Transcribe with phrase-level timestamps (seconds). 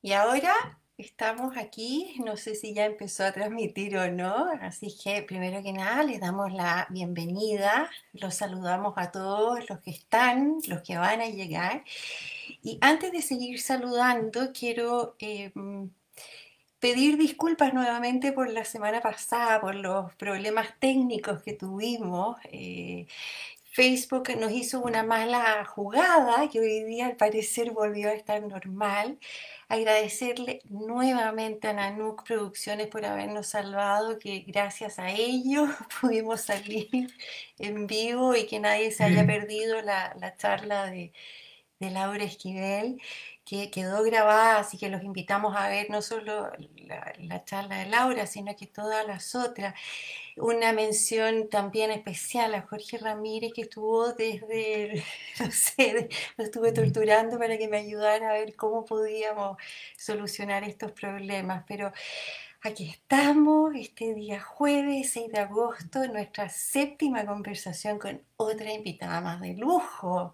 [0.00, 0.54] Y ahora
[0.98, 5.72] estamos aquí, no sé si ya empezó a transmitir o no, así que primero que
[5.72, 11.20] nada les damos la bienvenida, los saludamos a todos los que están, los que van
[11.20, 11.84] a llegar.
[12.62, 15.52] Y antes de seguir saludando, quiero eh,
[16.78, 22.36] pedir disculpas nuevamente por la semana pasada, por los problemas técnicos que tuvimos.
[22.50, 23.06] Eh,
[23.72, 29.18] Facebook nos hizo una mala jugada que hoy día al parecer volvió a estar normal.
[29.66, 35.70] Agradecerle nuevamente a Nanuk Producciones por habernos salvado, que gracias a ellos
[36.02, 37.08] pudimos salir
[37.58, 41.14] en vivo y que nadie se haya perdido la, charla de,
[41.80, 43.00] de Laura Esquivel
[43.44, 46.50] que quedó grabada, así que los invitamos a ver no solo
[47.18, 49.74] la, charla de Laura, sino que todas las otras.
[50.36, 55.04] Una mención también especial a Jorge Ramírez, que estuvo desde,
[55.40, 59.56] no sé, lo estuve torturando para que me ayudara a ver cómo podíamos
[59.96, 61.92] solucionar estos problemas, pero
[62.64, 69.20] Aquí estamos, este día jueves 6 de agosto, en nuestra séptima conversación con otra invitada
[69.20, 70.32] más de lujo.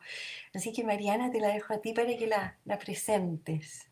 [0.52, 3.86] Así que Mariana, te la dejo a ti para que la, presentes.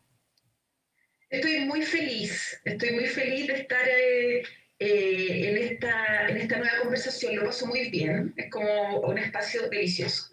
[1.31, 4.43] Estoy muy feliz, estoy muy feliz de estar eh,
[4.77, 7.37] eh, en, esta, en esta nueva conversación.
[7.37, 10.27] Lo paso muy bien, es como un espacio delicioso.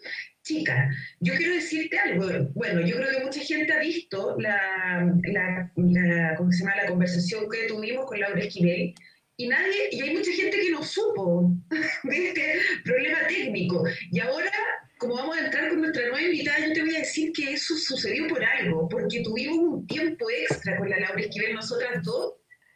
[0.45, 2.27] Chica, yo quiero decirte algo.
[2.53, 5.71] Bueno, yo creo que mucha gente ha visto la, la,
[6.37, 6.75] ¿cómo se llama?
[6.75, 8.93] la conversación que tuvimos con Laura Esquivel
[9.37, 11.51] y nadie, y hay mucha gente que no supo
[12.03, 13.85] de este problema técnico.
[14.11, 14.51] Y ahora,
[14.99, 17.75] como vamos a entrar con nuestra nueva invitada, yo te voy a decir que eso
[17.75, 22.35] sucedió por algo, porque tuvimos un tiempo extra con la Laura Esquivel, nosotras dos,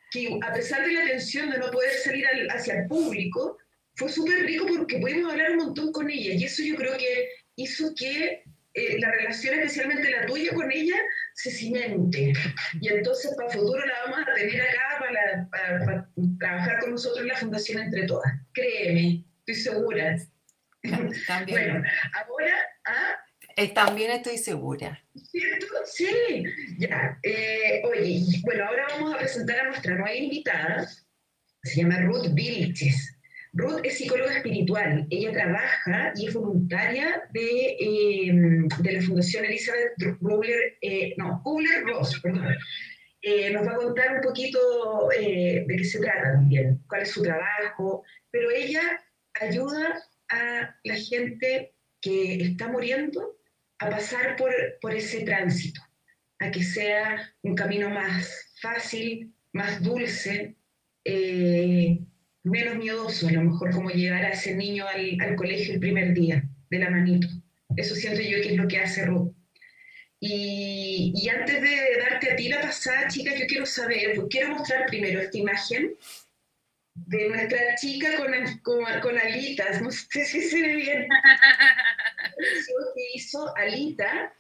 [0.10, 3.60] que a pesar de la tensión de no poder salir hacia el público,
[3.94, 6.34] fue súper rico porque pudimos hablar un montón con ella.
[6.34, 8.44] Y eso yo creo que hizo que
[8.74, 10.96] eh, la relación, especialmente la tuya con ella,
[11.34, 12.34] se cimente.
[12.80, 17.28] Y entonces para el futuro la vamos a tener acá para, trabajar con nosotros en
[17.28, 18.32] la Fundación Entre Todas.
[18.54, 20.18] Créeme, estoy segura.
[21.28, 21.48] También.
[21.50, 21.84] bueno,
[22.14, 22.56] ahora...
[22.86, 23.16] ¿ah?
[23.56, 25.04] Eh, también estoy segura.
[25.14, 25.66] ¿Cierto?
[25.86, 26.44] Sí.
[26.78, 27.20] Ya.
[27.24, 30.88] Eh, oye, bueno, ahora vamos a presentar a nuestra nueva invitada.
[31.64, 33.19] Se llama Ruth Vilches.
[33.60, 35.06] Ruth es psicóloga espiritual.
[35.10, 38.32] Ella trabaja y es voluntaria de, eh,
[38.80, 42.56] de la Fundación Elizabeth Rubler, eh, no, Kubler-Ross, perdón.
[43.22, 47.22] Eh, nos va a contar un poquito de qué se trata también, cuál es su
[47.22, 48.82] trabajo, pero ella
[49.42, 53.38] ayuda a la gente que está muriendo
[53.80, 55.82] a pasar por, por ese tránsito,
[56.40, 60.56] a que sea un camino más fácil, más dulce,
[61.04, 62.00] eh,
[62.44, 66.44] menos miedoso, a lo mejor como llegar a ese niño al, colegio el primer día,
[66.70, 67.28] de la manito.
[67.76, 69.34] Eso siento yo que es lo que hace Ruth.
[70.22, 74.86] Y, antes de darte a ti la pasada, chica, yo quiero saber, pues, quiero mostrar
[74.88, 75.96] primero esta imagen
[76.94, 81.08] de nuestra chica con, con, alitas, no sé si se ve bien.
[82.96, 84.34] que hizo Alita,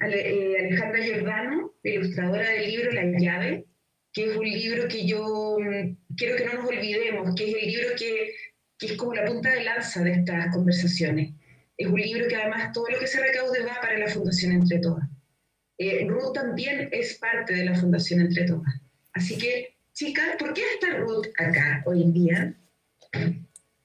[0.00, 3.66] eh, Alejandra Giordano, ilustradora del libro La llave,
[4.16, 7.66] que es un libro que yo mm, quiero que no nos olvidemos, que es el
[7.70, 8.32] libro que,
[8.78, 11.34] que, es como la punta de lanza de estas conversaciones.
[11.76, 14.78] Es un libro que además todo lo que se recaude va para la Fundación Entre
[14.78, 15.06] Todas.
[15.76, 18.72] Eh, Ruth también es parte de la Fundación Entre Todas.
[19.12, 22.54] Así que, chicas, ¿por qué está Ruth acá hoy en día?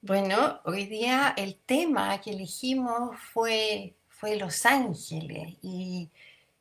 [0.00, 6.08] Bueno, hoy día el tema que elegimos fue, fue Los Ángeles y,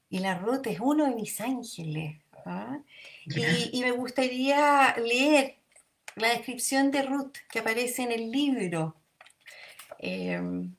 [0.09, 2.17] y la Ruth es uno de mis ángeles.
[2.45, 2.77] ¿ah?
[3.71, 5.57] Y, me gustaría leer
[6.15, 8.95] la descripción de Ruth que aparece en el libro.
[9.99, 10.75] Em,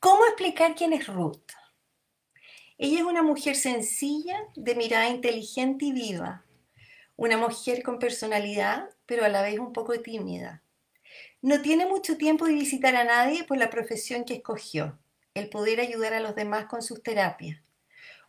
[0.00, 1.52] ¿Cómo explicar quién es Ruth?
[2.78, 6.44] Ella es una mujer sencilla, de mirada inteligente y viva.
[7.16, 10.62] Una mujer con personalidad, pero a la vez un poco tímida.
[11.42, 14.98] No tiene mucho tiempo de visitar a nadie por la profesión que escogió,
[15.34, 17.60] el poder ayudar a los demás con sus terapias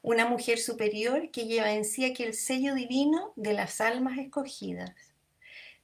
[0.04, 4.92] una mujer superior que lleva en sí aquel sello divino de las almas escogidas.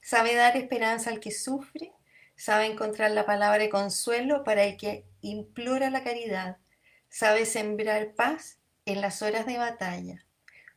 [0.02, 1.90] Sabe dar esperanza al que sufre,
[2.36, 6.58] sabe encontrar la palabra de consuelo para el que implora la caridad,
[7.08, 10.26] sabe sembrar paz en las horas de batalla.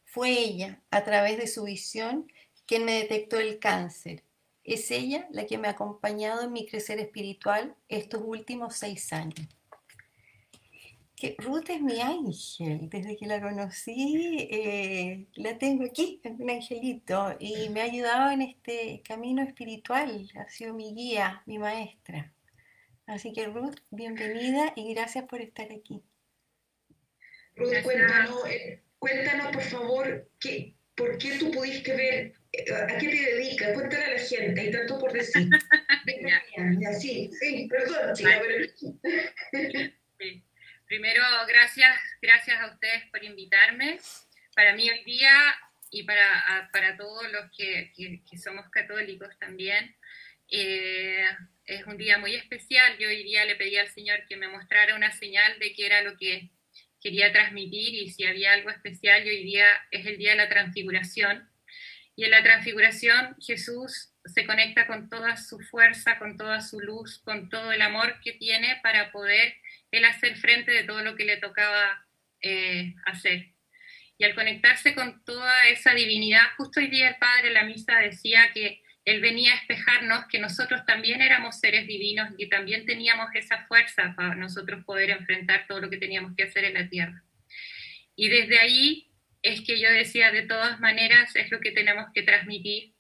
[0.06, 2.32] Fue ella, a través de su visión,
[2.66, 4.24] quien me detectó el cáncer.
[4.64, 9.50] Es ella la que me ha acompañado en mi crecer espiritual estos últimos seis años.
[11.38, 17.38] Ruth es mi ángel, desde que la conocí, eh, la tengo aquí, es un angelito,
[17.40, 22.34] y me ha ayudado en este camino espiritual, ha sido mi guía, mi maestra.
[23.06, 26.04] Así que Ruth, bienvenida y gracias por estar aquí.
[27.56, 32.34] Ruth, cuéntanos, eh, cuéntanos por favor, ¿qué, ¿por qué tú pudiste ver,
[32.90, 33.74] a qué te dedicas?
[33.74, 35.50] Cuéntale a la gente, hay tanto por decir.
[36.82, 39.94] ya, sí, sí, perdón, chica, pero...
[40.94, 43.98] Primero, gracias, gracias a ustedes por invitarme.
[44.56, 45.34] Para mí hoy día
[45.90, 49.96] y para, para todos los que, que, somos católicos también,
[50.52, 51.26] eh,
[51.66, 52.96] es un día muy especial.
[53.00, 56.04] Yo hoy día le pedí al Señor que me mostrara una señal de qué era
[56.04, 56.52] lo que
[57.02, 59.26] quería transmitir y si había algo especial.
[59.26, 61.50] Y hoy día es el día de la transfiguración.
[62.16, 67.18] Y en la transfiguración Jesús se conecta con toda su fuerza, con toda su luz,
[67.26, 69.56] con todo el amor que tiene para poder
[69.94, 72.04] él hacer frente de todo lo que le tocaba
[72.42, 73.50] eh, hacer.
[74.18, 78.00] Y al conectarse con toda esa divinidad, justo hoy día el Padre en la misa
[78.00, 82.88] decía que Él venía a espejarnos que nosotros también éramos seres divinos y que también
[82.88, 86.90] teníamos esa fuerza para nosotros poder enfrentar todo lo que teníamos que hacer en la
[86.90, 87.24] tierra.
[88.16, 89.12] Y desde ahí
[89.44, 92.94] es que yo decía, de todas maneras, es lo que tenemos que transmitir.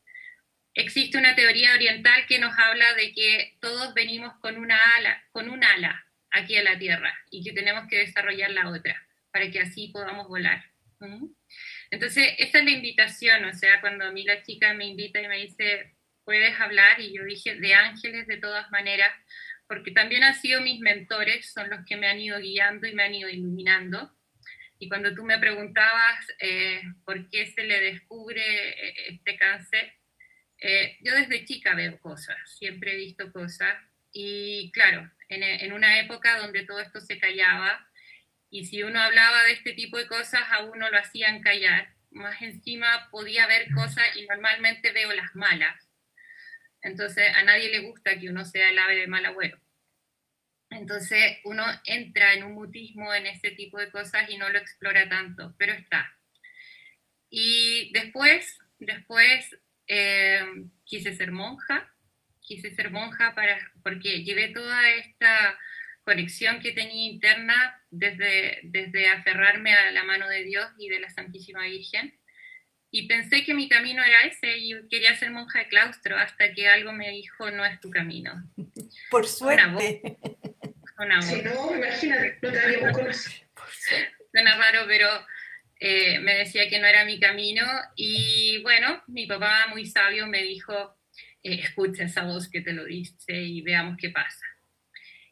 [0.76, 5.50] Existe una teoría oriental que nos habla de que todos venimos con una ala, con
[5.50, 9.02] un ala, aquí a la Tierra y que tenemos que desarrollar la otra
[9.32, 10.64] para que así podamos volar.
[11.92, 15.28] Entonces, esa es la invitación, o sea, cuando a mí la chica me invita y
[15.28, 15.94] me dice,
[16.24, 19.12] puedes hablar, y yo dije, de ángeles de todas maneras,
[19.68, 23.04] porque también han sido mis mentores, son los que me han ido guiando y me
[23.04, 24.16] han ido iluminando.
[24.80, 29.94] Y cuando tú me preguntabas eh, por qué se le descubre eh, este cáncer,
[30.60, 33.76] eh, yo desde chica veo cosas, siempre he visto cosas.
[34.12, 35.10] Y claro,
[35.42, 37.90] en, una época donde todo esto se callaba
[38.50, 41.94] y si uno hablaba de este tipo de cosas a uno lo hacían callar.
[42.12, 45.90] Más encima podía ver cosas y normalmente veo las malas.
[46.82, 49.60] Entonces a nadie le gusta que uno sea el ave de mal agüero.
[50.70, 55.08] Entonces uno entra en un mutismo en este tipo de cosas y no lo explora
[55.10, 56.16] tanto, pero está.
[57.30, 59.58] Y después, después
[59.88, 60.46] eh,
[60.86, 61.93] quise ser monja
[62.44, 65.58] quise ser monja para, porque llevé toda esta
[66.04, 71.10] conexión que tenía interna desde, desde aferrarme a la mano de Dios y de la
[71.10, 72.20] Santísima Virgen.
[72.92, 76.68] Y pensé que mi camino era ese y quería ser monja de claustro hasta que
[76.68, 78.34] algo me dijo, no es tu camino.
[79.10, 80.18] Por suerte.
[81.00, 81.44] Una voz.
[81.44, 83.14] no, imagínate, no te
[84.32, 85.08] Suena raro, pero
[85.80, 87.66] eh, me decía que no era mi camino.
[87.96, 90.96] Y bueno, mi papá muy sabio me dijo,
[91.44, 94.46] eh, escucha esa voz que te lo dice y veamos qué pasa.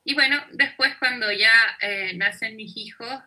[0.04, 3.22] Y bueno, después cuando ya eh, nacen mis hijos,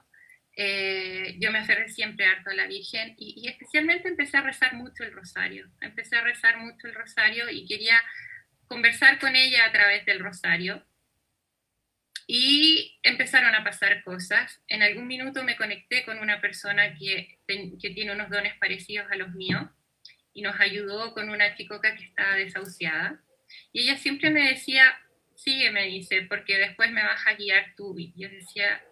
[0.57, 4.75] eh, yo me aferré siempre harto a la Virgen y, y, especialmente empecé a rezar
[4.75, 5.71] mucho el rosario.
[5.81, 8.01] Empecé a rezar mucho el rosario y quería
[8.67, 10.85] conversar con ella a través del rosario.
[12.27, 14.63] Y empezaron a pasar cosas.
[14.69, 19.17] En algún minuto me conecté con una persona que, que tiene unos dones parecidos a
[19.17, 19.63] los míos
[20.35, 23.21] y nos ayudó con una chicoca que estaba desahuciada.
[23.73, 24.85] Y ella siempre me decía,
[25.37, 27.95] sigue, me dice, porque después me vas a guiar tú.
[27.97, 28.83] Y yo decía,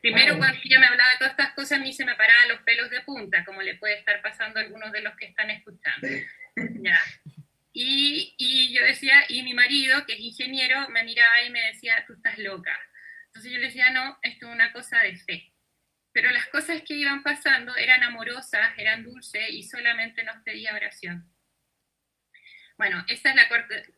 [0.00, 2.60] primero cuando ella me hablaba de todas estas cosas, a mí se me paraban los
[2.60, 6.06] pelos de punta, como le puede estar pasando a algunos de los que están escuchando.
[6.82, 6.98] ya.
[7.72, 12.04] Y, y, yo decía, y mi marido, que es ingeniero, me miraba y me decía,
[12.06, 12.78] tú estás loca.
[13.26, 15.52] Entonces yo le decía, no, esto es una cosa de fe
[16.12, 21.30] pero las cosas que iban pasando eran amorosas, eran dulces y solamente nos pedía oración.
[22.76, 23.36] Bueno, esa es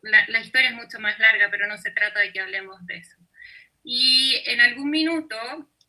[0.03, 2.97] la, la, historia es mucho más larga, pero no se trata de que hablemos de
[2.97, 3.17] eso.
[3.85, 5.37] Y en algún minuto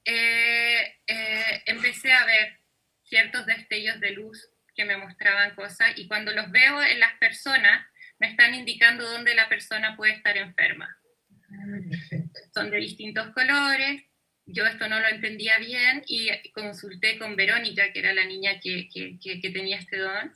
[0.05, 2.59] eh, eh, empecé a ver
[3.03, 7.85] ciertos destellos de luz que me mostraban cosas y cuando los veo en las personas
[8.19, 10.97] me están indicando dónde la persona puede estar enferma.
[11.51, 12.17] Ah,
[12.53, 14.03] Son de distintos colores,
[14.45, 18.89] yo esto no lo entendía bien y consulté con Verónica, que era la niña que,
[19.41, 20.33] tenía este don,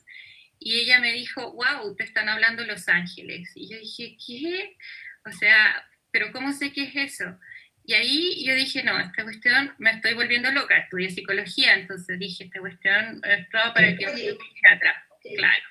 [0.58, 3.50] y ella me dijo, wow, te están hablando los ángeles.
[3.54, 4.76] Y yo dije, ¿qué?
[5.24, 7.38] O sea, pero ¿cómo sé qué es eso?
[7.84, 12.44] Y ahí yo dije, no, esta cuestión me estoy volviendo loca, estudié psicología, entonces dije,
[12.44, 15.64] esta cuestión es todo para que yo psiquiatra, claro.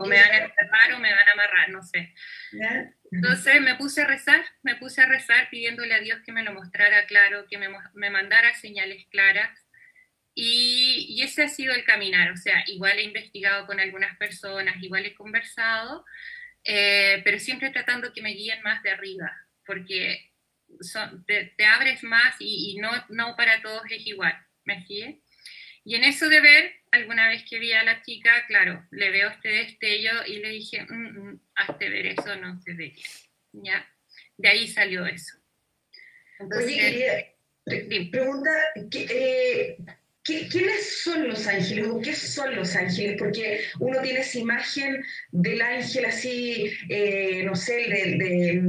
[0.00, 2.12] O me van a encerrar o me van a amarrar, no sé.
[3.12, 6.54] Entonces me puse a rezar, me puse a rezar pidiéndole a Dios que me lo
[6.54, 9.50] mostrara claro, que me, me mandara señales claras.
[10.34, 14.82] Y, y, ese ha sido el caminar, o sea, igual he investigado con algunas personas,
[14.82, 16.06] igual he conversado,
[16.64, 19.30] eh, pero siempre tratando que me guíen más de arriba,
[19.66, 20.32] porque
[20.80, 25.20] son, te, te, abres más y, y, no, no para todos es igual, ¿me sigue?
[25.84, 29.28] Y en eso de ver, alguna vez que vi a la chica, claro, le veo
[29.30, 32.94] este destello y le dije, mm, mm, hazte ver eso, no se ve
[33.52, 33.86] ¿Ya?
[34.36, 35.36] De ahí salió eso.
[36.56, 38.50] Oye, quería pregunta,
[38.92, 39.76] eh,
[40.22, 43.16] ¿quiénes son los ángeles o qué son los ángeles?
[43.18, 48.62] Porque uno tiene esa imagen del ángel así, eh, no sé, de,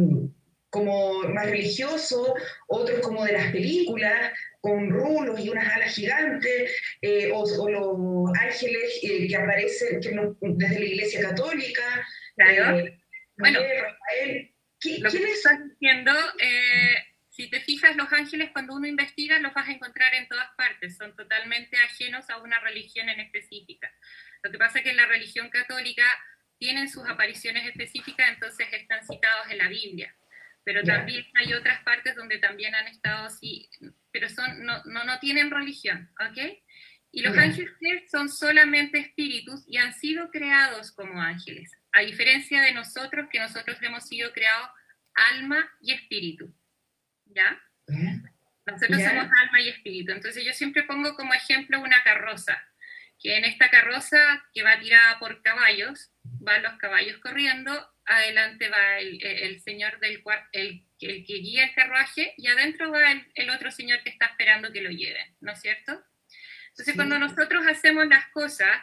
[0.70, 2.36] como más religioso,
[2.68, 8.98] otros como de las películas, con rulos y unas alas gigantes, eh, o, los ángeles
[9.04, 12.08] eh, que aparecen desde la Iglesia Católica.
[12.38, 12.90] Claro.
[13.36, 16.14] bueno, lo que estás diciendo,
[17.30, 20.96] si te fijas, los ángeles cuando uno investiga los vas a encontrar en todas partes,
[20.96, 23.92] son totalmente ajenos a una religión en específica.
[24.44, 26.06] Lo que pasa es que en la religión católica
[26.58, 30.16] tienen sus apariciones específicas, entonces están citados en la Biblia.
[30.64, 33.70] Pero también hay otras partes donde también han estado así,
[34.14, 36.38] pero son, no, no, no tienen religión, ¿ok?
[37.12, 37.74] Y los ángeles
[38.10, 43.78] son solamente espíritus y han sido creados como ángeles, a diferencia de nosotros, que nosotros
[43.82, 44.70] hemos sido creados
[45.14, 46.56] alma y espíritu.
[47.36, 47.62] ¿ya?
[48.66, 50.12] Nosotros somos alma y espíritu.
[50.12, 52.62] Entonces yo siempre pongo como ejemplo una carroza,
[53.20, 59.00] que en esta carroza que va tirada por caballos, van los caballos corriendo, adelante va
[59.00, 64.04] el, señor del el, el, que guía el carruaje y adentro va el, otro señor
[64.04, 66.04] que está esperando que lo lleven, ¿no es cierto?
[66.70, 68.82] Entonces cuando nosotros hacemos las cosas,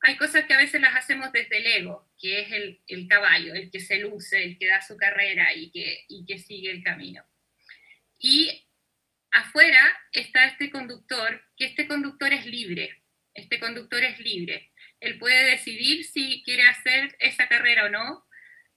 [0.00, 2.52] hay cosas que a veces las hacemos desde el ego, que es
[2.86, 6.38] el, caballo, el que se luce, el que da su carrera y que, y que
[6.38, 7.24] sigue el camino.
[8.18, 8.66] Y
[9.30, 13.02] afuera está este conductor, que este conductor es libre,
[13.34, 14.70] este conductor es libre.
[15.00, 18.24] Él puede decidir si quiere hacer esa carrera o no.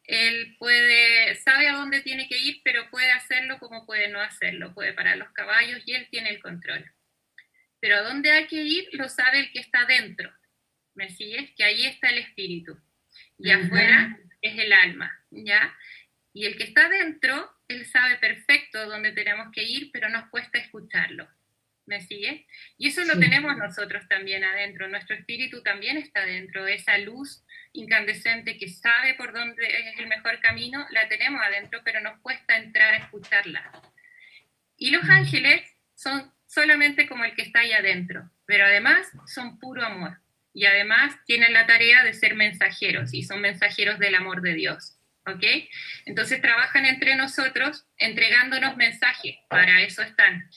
[0.08, 4.74] Él puede, sabe a dónde tiene que ir, pero puede hacerlo como puede no hacerlo.
[4.74, 6.90] Puede parar los caballos y él tiene el control.
[7.82, 10.32] Pero a dónde hay que ir lo sabe el que está dentro.
[10.96, 11.52] ¿Me sigues?
[11.56, 12.80] Que ahí está el espíritu.
[13.38, 15.76] Y afuera es el alma, ¿ya?
[16.34, 20.58] Y el que está dentro, él sabe perfecto dónde tenemos que ir, pero nos cuesta
[20.58, 21.28] escucharlo.
[21.86, 22.48] ¿Me sigue?
[22.78, 24.88] Y eso lo tenemos nosotros también adentro.
[24.88, 26.68] Nuestro espíritu también está dentro.
[26.68, 27.44] Esa luz
[27.78, 32.58] incandescente que sabe por dónde es el mejor camino, la tenemos adentro, pero nos cuesta
[32.58, 33.72] entrar a escucharla.
[34.78, 35.62] Y los ángeles
[35.96, 40.20] son solamente como el que está ahí adentro, pero además son puro amor.
[40.54, 44.98] Y además tienen la tarea de ser mensajeros y son mensajeros del amor de Dios.
[45.28, 45.44] ¿ok?
[46.06, 50.50] Entonces trabajan entre nosotros entregándonos mensajes, para eso están.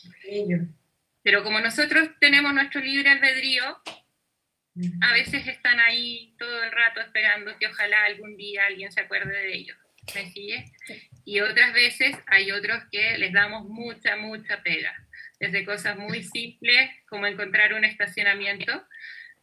[1.23, 3.79] Pero como nosotros tenemos nuestro libre albedrío,
[5.03, 9.33] a veces están ahí todo el rato esperando que ojalá algún día alguien se acuerde
[9.33, 9.77] de ellos.
[10.15, 10.65] ¿Me sigue?
[11.25, 14.95] Y otras veces hay otros que les damos mucha, mucha pega.
[15.39, 18.87] Desde cosas muy simples como encontrar un estacionamiento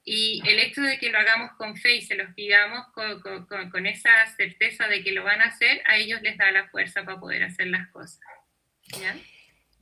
[0.04, 3.70] y el hecho de que lo hagamos con fe y se los pidamos con, con,
[3.70, 7.04] con, esa certeza de que lo van a hacer, a ellos les da la fuerza
[7.04, 8.22] para poder hacer las cosas.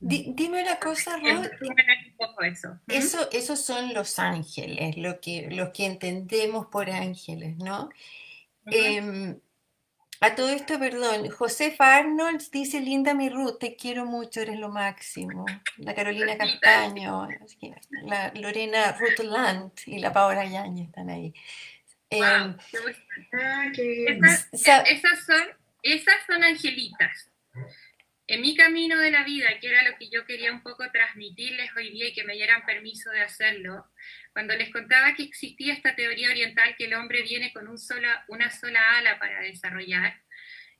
[0.06, 1.50] Dime una cosa, Ruth.
[2.40, 2.78] Eso.
[2.88, 3.30] eso.
[3.32, 7.90] Esos son los ángeles, lo que, los que entendemos por ángeles, ¿no?
[10.20, 14.70] A todo esto, perdón, Josefa Arnold dice, linda mi Ruth, te quiero mucho, eres lo
[14.70, 15.44] máximo.
[15.76, 17.28] La Carolina Castaño,
[18.04, 21.34] la Lorena Ruth Land y la Paola Yañez están ahí.
[22.08, 22.56] Em, ah,
[23.72, 25.42] esas, son,
[25.82, 27.30] esas son angelitas.
[28.28, 31.70] En mi camino de la vida, que era lo que yo quería un poco transmitirles
[31.76, 33.86] hoy día y que me dieran permiso de hacerlo,
[34.32, 38.98] cuando les contaba que existía esta teoría oriental que el hombre viene con una sola
[38.98, 40.20] ala para desarrollar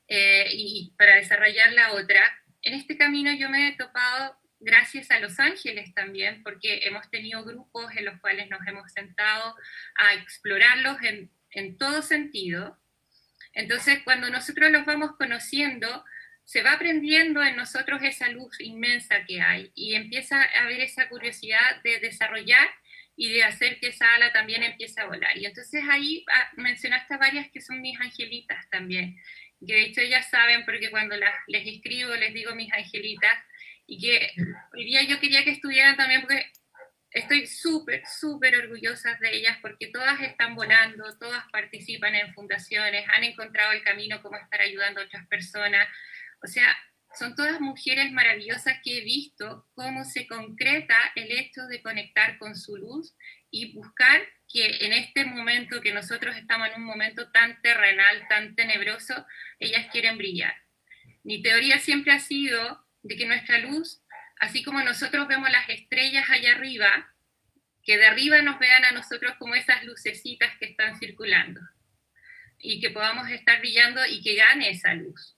[0.09, 2.21] eh, y para desarrollar la otra,
[2.63, 7.45] en este camino yo me he topado gracias a los ángeles también, porque hemos tenido
[7.45, 9.55] grupos en los cuales nos hemos sentado
[9.97, 12.77] a explorarlos en, en todo sentido.
[13.53, 16.05] Entonces, cuando nosotros los vamos conociendo,
[16.47, 21.09] se va aprendiendo en nosotros esa luz inmensa que hay y empieza a haber esa
[21.09, 22.69] curiosidad de desarrollar
[23.17, 25.37] y de hacer que esa ala también empiece a volar.
[25.37, 29.17] Y entonces ahí ah, mencionaste varias que son mis angelitas también,
[29.67, 33.39] que de hecho ellas saben porque cuando las, les escribo les digo mis angelitas
[33.89, 34.31] y que
[34.73, 36.47] hoy día yo quería que estuvieran también porque
[37.11, 43.25] estoy súper, súper orgullosa de ellas porque todas están volando, todas participan en fundaciones, han
[43.25, 45.89] encontrado el camino como estar ayudando a otras personas.
[46.43, 46.77] O sea,
[47.19, 52.55] son todas mujeres maravillosas que he visto cómo se concreta el hecho de conectar con
[52.57, 53.17] su luz
[53.51, 58.55] y buscar que en este momento que nosotros estamos en un momento tan terrenal, tan
[58.55, 59.27] tenebroso,
[59.59, 60.55] ellas quieren brillar.
[61.25, 64.03] Mi teoría siempre ha sido de que nuestra luz,
[64.39, 67.15] así como nosotros vemos las estrellas allá arriba,
[67.83, 71.61] que de arriba nos vean a nosotros como esas lucecitas que están circulando
[72.59, 75.36] y que podamos estar brillando y que gane esa luz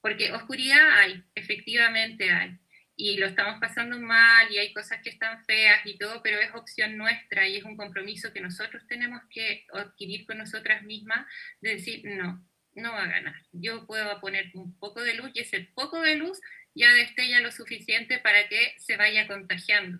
[0.00, 2.58] porque oscuridad hay, efectivamente hay.
[2.96, 6.54] y lo estamos pasando mal y hay cosas que están feas y todo, pero es
[6.54, 11.26] opción nuestra y es un compromiso que nosotros tenemos que adquirir con nosotras mismas
[11.62, 13.34] de decir, no, no va a ganar.
[13.52, 16.40] Yo puedo poner un poco de luz y ese poco de luz
[16.74, 19.98] ya destella lo suficiente para que se vaya contagiando.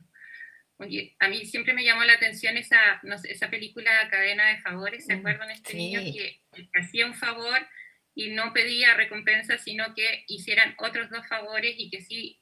[1.18, 5.18] a mí siempre me llamó la atención esa, esa película Cadena de Favores, ¿se mm,
[5.18, 5.50] acuerdan?
[5.50, 6.40] Este niño que,
[6.74, 7.66] hacía un favor
[8.14, 12.40] y no pedía recompensa, sino que hicieran otros dos favores y que sí.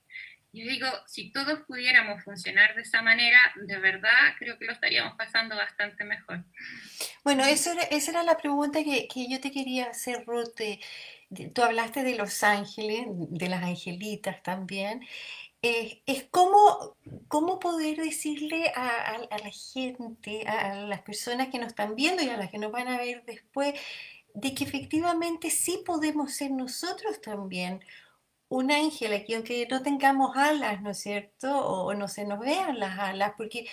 [0.52, 5.14] Yo digo, si todos pudiéramos funcionar de esa manera, de verdad creo que lo estaríamos
[5.16, 6.42] pasando bastante mejor.
[7.22, 10.54] Bueno, eso esa era la pregunta que, yo te quería hacer, Ruth.
[11.54, 15.06] tú hablaste de los ángeles, de las angelitas también.
[15.60, 16.96] Eh, es cómo,
[17.26, 22.36] cómo poder decirle a, la gente, a, las personas que nos están viendo y a
[22.36, 23.74] las que nos van a ver después,
[24.40, 27.80] de que efectivamente sí podemos ser nosotros también
[28.48, 31.48] un ángel aquí, aunque no tengamos alas, ¿no es cierto?
[31.66, 33.66] O, no se nos vean las alas, porque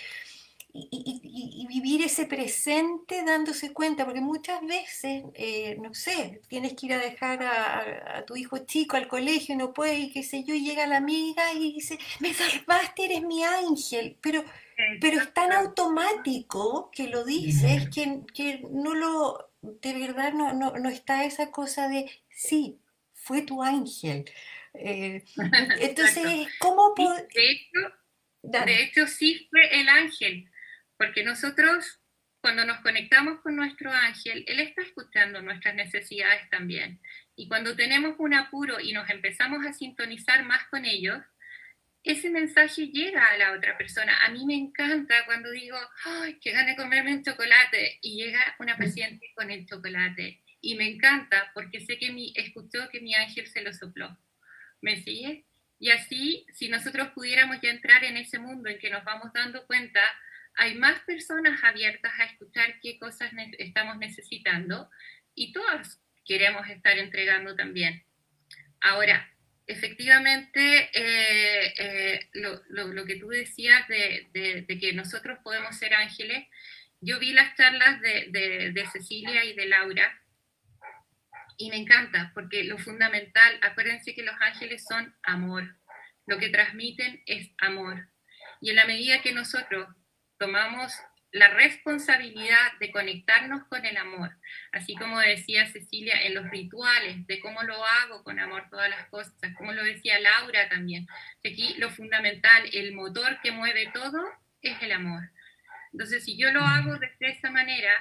[0.78, 6.92] y, vivir ese presente dándose cuenta, porque muchas veces, eh, no sé, tienes que ir
[6.92, 10.64] a dejar a, tu hijo chico al colegio, no puede, y qué sé yo, y
[10.64, 14.44] llega la amiga y dice, me salvaste, eres mi ángel, pero,
[15.00, 20.88] pero es tan automático que lo dices que, que no lo, de verdad no, no,
[20.88, 22.80] está esa cosa de, sí,
[23.12, 24.24] fue tu ángel.
[24.74, 25.24] Eh,
[25.80, 26.94] entonces, ¿cómo
[28.42, 30.48] de hecho, sí fue el ángel
[30.96, 32.00] porque nosotros,
[32.40, 37.00] cuando nos conectamos con nuestro ángel, él está escuchando nuestras necesidades también.
[37.34, 41.18] Y cuando tenemos un apuro y nos empezamos a sintonizar más con ellos,
[42.12, 44.16] ese mensaje llega a la otra persona.
[44.24, 48.76] A mí me encanta cuando digo, ay, que gane comerme un chocolate, y llega una
[48.76, 50.40] paciente con el chocolate.
[50.60, 54.18] Y me encanta porque sé que mi, escuchó que mi ángel se lo sopló.
[54.80, 55.44] ¿Me sigue?
[55.78, 59.66] Y así, si nosotros pudiéramos ya entrar en ese mundo en que nos vamos dando
[59.66, 60.00] cuenta
[60.56, 64.90] hay más personas abiertas a escuchar qué cosas estamos necesitando
[65.34, 68.02] y todas queremos estar entregando también.
[68.80, 69.30] Ahora,
[69.66, 76.46] efectivamente, eh, eh, lo, que tú decías de, que nosotros podemos ser ángeles,
[77.00, 80.22] yo vi las charlas de, de Cecilia y de Laura
[81.58, 85.76] y me encanta porque lo fundamental, acuérdense que los ángeles son amor,
[86.26, 88.08] lo que transmiten es amor.
[88.60, 89.88] Y en la medida que nosotros
[90.38, 90.92] tomamos
[91.36, 94.34] la responsabilidad de conectarnos con el amor,
[94.72, 99.06] así como decía Cecilia en los rituales, de cómo lo hago con amor todas las
[99.10, 101.06] cosas, como lo decía Laura también.
[101.44, 104.26] Aquí lo fundamental, el motor que mueve todo
[104.62, 105.30] es el amor.
[105.92, 107.92] Entonces, si yo lo hago de esa manera,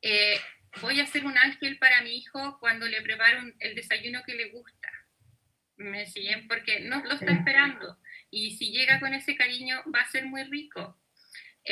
[0.00, 0.38] eh,
[0.80, 4.50] voy a ser un ángel para mi hijo cuando le preparo el desayuno que le
[4.50, 4.90] gusta.
[5.76, 6.46] ¿Me siguen?
[6.46, 7.98] Porque no lo está esperando.
[8.30, 10.99] Y si llega con ese cariño, va a ser muy rico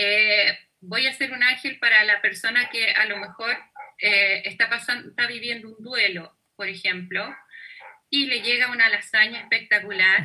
[0.01, 3.57] eh, voy a ser un ángel para la persona que a lo mejor
[3.99, 7.35] eh, está, pasando, está viviendo un duelo, por ejemplo,
[8.09, 10.25] y le llega una lasaña espectacular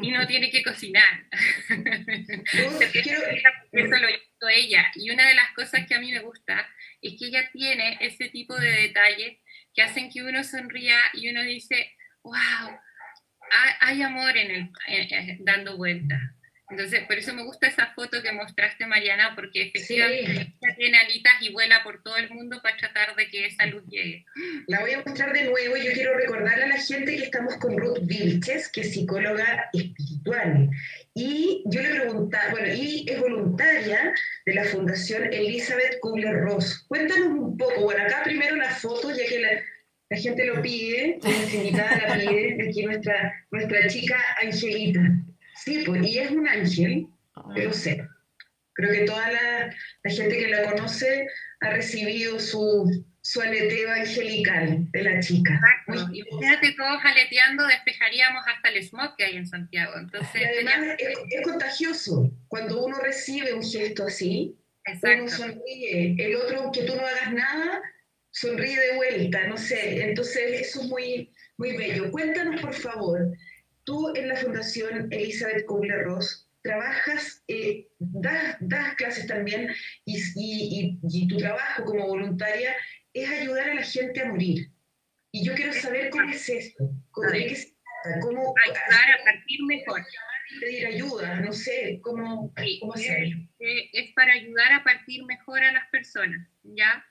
[0.00, 1.24] y no tiene que cocinar.
[3.72, 4.92] Eso lo hizo ella.
[4.94, 6.64] Y una de las cosas que a mí me gusta
[7.02, 9.38] es que ella tiene ese tipo de detalles
[9.74, 12.78] que hacen que uno sonría y uno dice, wow,
[13.80, 14.70] hay amor en el,
[15.40, 16.36] dando vuelta.
[16.74, 21.52] Entonces, por eso me gusta esa foto que mostraste, Mariana, porque efectivamente tiene alitas y
[21.52, 24.26] vuela por todo el mundo para tratar de que esa luz llegue.
[24.66, 27.58] La voy a mostrar de nuevo y yo quiero recordarle a la gente que estamos
[27.58, 30.68] con Ruth Vilches, que es psicóloga espiritual.
[31.14, 34.12] Y yo le preguntaba, bueno, y es voluntaria
[34.44, 36.86] de la Fundación Elizabeth Kubler-Ross.
[36.88, 39.62] Cuéntanos un poco, bueno, acá primero la foto, ya que la,
[40.10, 45.02] la gente lo pide, nuestra invitada la pide, aquí nuestra, nuestra chica Angelita.
[45.64, 47.06] Sí, pues, y es un ángel,
[47.56, 48.06] lo sé.
[48.74, 49.74] Creo que toda la,
[50.10, 51.26] gente que la conoce
[51.60, 55.58] ha recibido su, su aleteo angelical de la chica.
[56.12, 59.92] Y fíjate, todos aleteando despejaríamos hasta el smog que hay en Santiago.
[59.96, 62.30] Entonces, y además es, contagioso.
[62.48, 64.58] Cuando uno recibe un gesto así,
[65.02, 66.16] uno sonríe.
[66.18, 67.80] El otro, aunque tú no hagas nada,
[68.32, 69.46] sonríe de vuelta.
[69.46, 70.02] No sé.
[70.02, 72.10] Entonces, eso es muy, muy bello.
[72.10, 73.20] Cuéntanos, por favor,
[73.84, 79.70] Tú en la Fundación Elizabeth Kubler-Ross trabajas, eh, das, clases también
[80.06, 82.74] y, tu trabajo como voluntaria
[83.12, 84.70] es ayudar a la gente a morir.
[85.30, 87.28] Y yo quiero saber cómo es esto, cómo,
[88.22, 90.02] cómo ayudar a partir mejor.
[90.60, 93.36] Pedir ayuda, no sé, cómo, cómo hacerlo.
[93.58, 97.04] Es, para ayudar a partir mejor a las personas, ¿ya?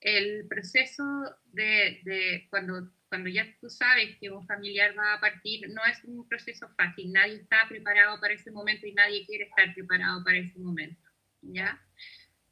[0.00, 1.04] El proceso
[1.52, 6.04] de, de cuando cuando ya tú sabes que un familiar va a partir, no es
[6.04, 10.36] un proceso fácil, nadie está preparado para ese momento y nadie quiere estar preparado para
[10.36, 11.08] ese momento,
[11.40, 11.80] ¿ya?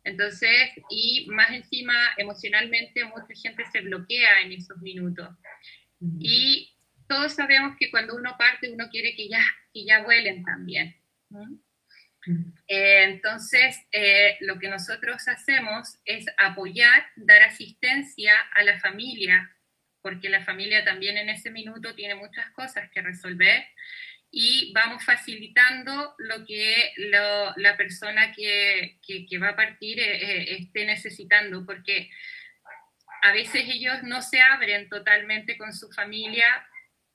[0.04, 5.28] Entonces, y más encima, emocionalmente, mucha gente se bloquea en esos minutos.
[6.18, 6.74] Y
[7.08, 10.96] todos sabemos que cuando uno parte, uno quiere que ya, que ya vuelen también.
[12.68, 19.53] Eh, entonces, eh, lo que nosotros hacemos es apoyar, dar asistencia a la familia,
[20.04, 23.66] porque la familia también en ese minuto tiene muchas cosas que resolver
[24.30, 31.64] y vamos facilitando lo que la persona que, que, va a partir eh, esté necesitando,
[31.64, 32.10] porque
[33.22, 36.66] a veces ellos no se abren totalmente con su familia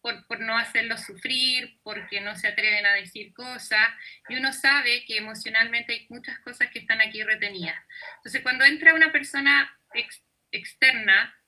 [0.02, 3.88] por, por, no hacerlos sufrir, porque no se atreven a decir cosas,
[4.30, 7.80] y uno sabe que emocionalmente hay muchas cosas que están aquí retenidas.
[8.18, 9.78] Entonces, cuando entra una persona
[10.52, 11.39] externa,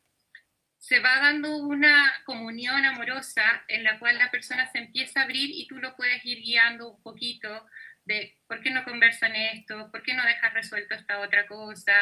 [0.82, 5.52] se va dando una comunión amorosa en la cual la persona se empieza a abrir
[5.52, 7.68] y tú lo puedes ir guiando un poquito
[8.04, 11.94] de por qué no conversan esto, por qué no dejas resuelto esta otra cosa,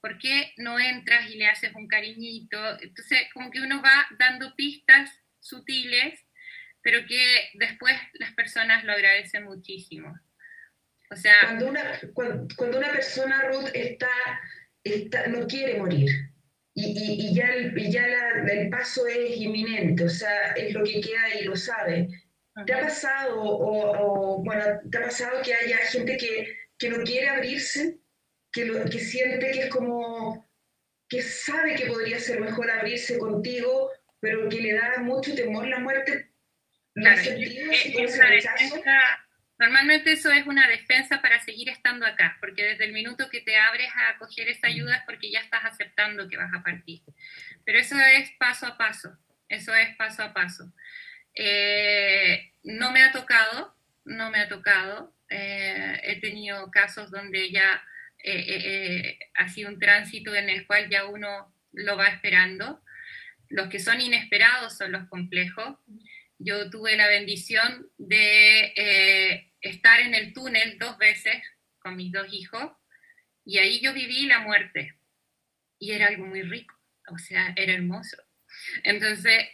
[0.00, 2.80] por qué no entras y le haces un cariñito.
[2.80, 6.24] Entonces, como que uno va dando pistas sutiles,
[6.80, 10.16] pero que después las personas lo agradecen muchísimo.
[11.10, 14.08] O sea, cuando una, cuando, una persona, Ruth, está,
[14.84, 16.31] está, no quiere morir
[16.74, 18.06] y, y, ya, el, ya
[18.50, 22.08] el paso es inminente, o sea, es lo que queda y lo sabe.
[22.66, 27.28] ¿Te ha pasado, o, bueno, te ha pasado que haya gente que, que no quiere
[27.28, 27.98] abrirse,
[28.50, 30.48] que, lo, que siente que es como,
[31.08, 35.78] que sabe que podría ser mejor abrirse contigo, pero que le da mucho temor la
[35.78, 36.30] muerte.
[39.62, 43.56] Normalmente eso es una defensa para seguir estando acá, porque desde el minuto que te
[43.56, 47.00] abres a acoger esa ayuda es porque ya estás aceptando que vas a partir.
[47.64, 49.16] Pero eso es paso a paso,
[49.48, 50.72] eso es paso a paso.
[51.36, 55.14] Eh, no me ha tocado, no me ha tocado.
[55.28, 57.84] Eh, he tenido casos donde ya
[58.24, 62.82] eh, ha sido un tránsito en el cual ya uno lo va esperando.
[63.48, 65.78] Los que son inesperados son los complejos.
[66.38, 71.42] Yo tuve la bendición de eh, estar en el túnel dos veces
[71.78, 72.72] con mis dos hijos
[73.44, 74.94] y ahí yo viví la muerte
[75.78, 78.16] y era algo muy rico, o sea, era hermoso.
[78.84, 79.48] Entonces,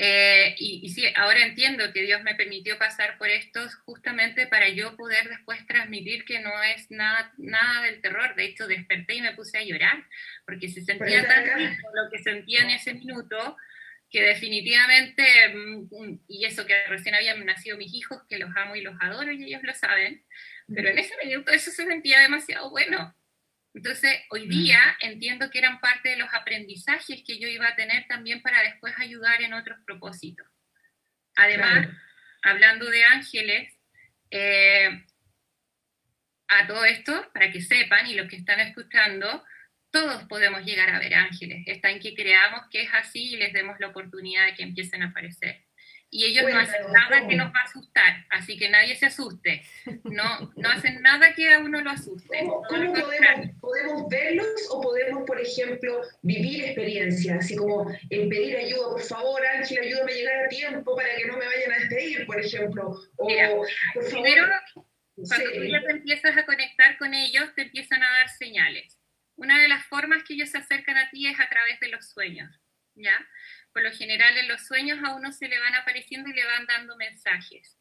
[0.00, 4.96] eh, y, sí, ahora entiendo que Dios me permitió pasar por esto justamente para yo
[4.96, 8.36] poder después transmitir que no es nada, nada del terror.
[8.36, 10.06] De hecho, desperté y me puse a llorar
[10.46, 13.56] porque se sentía tan rico lo que sentía en ese minuto
[14.10, 18.80] que definitivamente, mm, y eso que recién habían nacido mis hijos, que los amo y
[18.80, 20.24] los adoro y ellos lo saben,
[20.74, 23.14] pero en ese minuto eso se sentía demasiado bueno.
[23.74, 28.06] Entonces, hoy día entiendo que eran parte de los aprendizajes que yo iba a tener
[28.08, 30.46] también para después ayudar en otros propósitos.
[31.36, 31.88] Además,
[32.42, 33.72] hablando de ángeles,
[34.30, 35.04] eh,
[36.48, 39.44] a todo esto, para que sepan y los que están escuchando,
[39.90, 41.64] todos podemos llegar a ver ángeles.
[41.66, 45.02] Está en que creamos que es así y les demos la oportunidad de que empiecen
[45.02, 45.68] a aparecer
[46.10, 49.62] y ellos no hacen nada que nos va a asustar, así que nadie se asuste.
[50.04, 52.38] No, no hacen nada que a uno lo asuste.
[52.40, 57.38] ¿Cómo, podemos, podemos, verlos o podemos, por ejemplo, vivir experiencias?
[57.44, 61.26] Así como en pedir ayuda, por favor, Ángel, ayúdame a llegar a tiempo para que
[61.26, 62.96] no me vayan a despedir, por ejemplo.
[63.16, 63.26] O,
[64.10, 64.46] primero,
[65.14, 68.97] cuando tú ya te empiezas a conectar con ellos, te empiezan a dar señales.
[69.38, 72.10] Una de las formas que ellos se acercan a ti es a través de los
[72.10, 72.60] sueños,
[72.94, 73.26] ¿ya?
[73.78, 76.66] por lo general en los sueños a uno se le van apareciendo y le van
[76.66, 77.78] dando mensajes.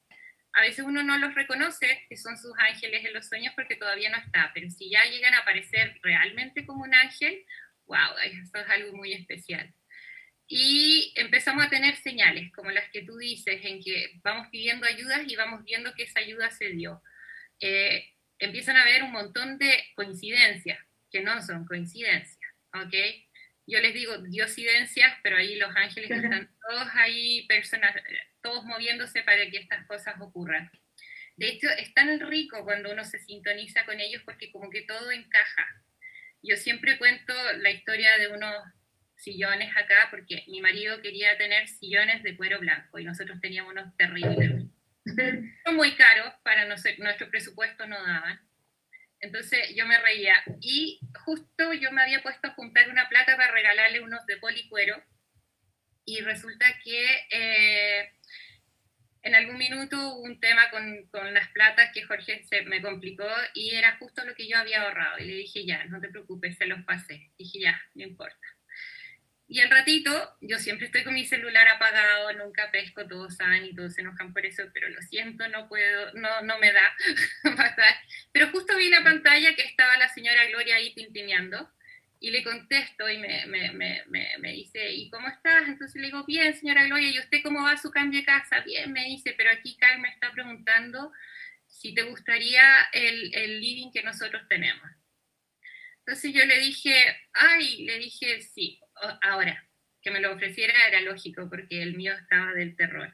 [0.53, 4.11] A veces uno no los reconoce, que son sus ángeles en los sueños, porque todavía
[4.11, 7.43] no está, pero si ya llegan a aparecer realmente como un ángel,
[7.87, 9.73] wow, eso es algo muy especial.
[10.47, 15.21] Y empezamos a tener señales, como las que tú dices, en que vamos pidiendo ayudas
[15.27, 17.01] y vamos viendo que esa ayuda se dio.
[17.59, 20.79] Eh, empiezan a haber un montón de coincidencias,
[21.17, 22.93] que no son coincidencias, ¿ok?
[23.67, 27.93] yo les digo diosidencias, pero ahí los ángeles están todos ahí, personas,
[28.41, 30.71] todos moviéndose para que estas cosas ocurran.
[31.35, 35.11] De hecho, es tan rico cuando uno se sintoniza con ellos porque como que todo
[35.11, 35.67] encaja.
[36.41, 38.55] Yo siempre cuento la historia de unos
[39.17, 43.95] sillones acá porque mi marido quería tener sillones de cuero blanco y nosotros teníamos unos
[43.97, 44.63] terribles.
[45.65, 48.39] Son muy caros, para nuestro presupuesto no daban.
[49.19, 50.35] Entonces yo me reía.
[50.61, 55.01] Y justo yo me había puesto a juntar una plata para regalarle unos de policuero.
[56.05, 58.11] Y resulta que eh,
[59.23, 63.27] en algún minuto hubo un tema con, con, las platas que Jorge se me complicó
[63.53, 65.19] y era justo lo que yo había ahorrado.
[65.19, 67.31] Y le dije, ya, no te preocupes, se los pasé.
[67.37, 68.56] dije, ya, no importa.
[69.49, 73.73] Y al ratito, yo siempre estoy con mi celular apagado, nunca pesco, todos saben y
[73.73, 76.93] todos se enojan por eso, pero lo siento, no puedo, no, no me da.
[78.33, 81.71] pero justo vi la pantalla que estaba la señora Gloria ahí tintineando
[82.19, 85.67] y le contesto y me, dice, ¿y cómo estás?
[85.67, 88.59] Entonces le digo, bien, señora Gloria, ¿y usted cómo va su cambio de casa?
[88.61, 91.13] Bien, me dice, pero aquí Carmen me está preguntando
[91.67, 94.89] si te gustaría el, el living que nosotros tenemos.
[95.99, 96.93] Entonces yo le dije,
[97.33, 98.81] ay, le dije, sí,
[99.21, 99.67] ahora,
[100.01, 103.13] que me lo ofreciera era lógico porque el mío estaba del terror.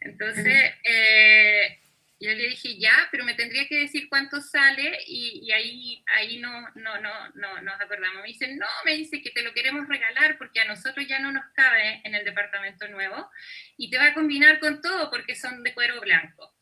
[0.00, 1.78] Entonces, eh,
[2.18, 6.68] yo le dije, ya, pero me tendría que decir cuánto sale y, ahí, ahí no,
[6.74, 8.22] no, no, no nos acordamos.
[8.22, 11.32] Me dice, no, me dice que te lo queremos regalar porque a nosotros ya no
[11.32, 13.30] nos cabe en el departamento nuevo
[13.76, 16.54] y te va a combinar con todo porque son de cuero blanco.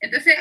[0.00, 0.38] Entonces,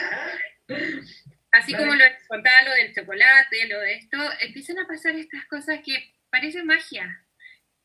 [1.53, 5.79] así como lo contaba lo del chocolate, lo de esto, empiezan a pasar estas cosas
[5.85, 7.23] que parecen magia.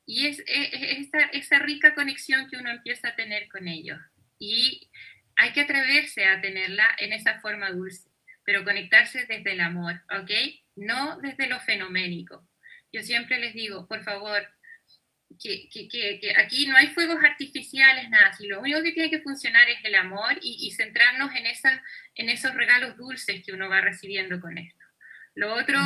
[0.06, 4.00] Y es, esa, esa, rica conexión que uno empieza a tener con ellos.
[4.38, 4.90] Y
[5.36, 8.08] hay que atreverse a tenerla en esa forma dulce,
[8.42, 10.30] pero conectarse desde el amor, ¿ok?
[10.76, 12.48] No desde lo fenoménico.
[12.90, 14.48] Yo siempre les digo, por favor,
[15.40, 19.20] que, que, que, aquí no hay fuegos artificiales, nada, si lo único que tiene que
[19.20, 21.82] funcionar es el amor y, y centrarnos en, esa,
[22.14, 24.84] en esos regalos dulces que uno va recibiendo con esto.
[25.34, 25.78] Lo otro,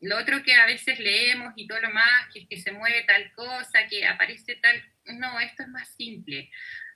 [0.00, 3.04] lo otro que a veces leemos y todo lo más, que es que se mueve
[3.04, 4.82] tal cosa, que aparece tal...
[5.06, 6.50] No, esto es más simple.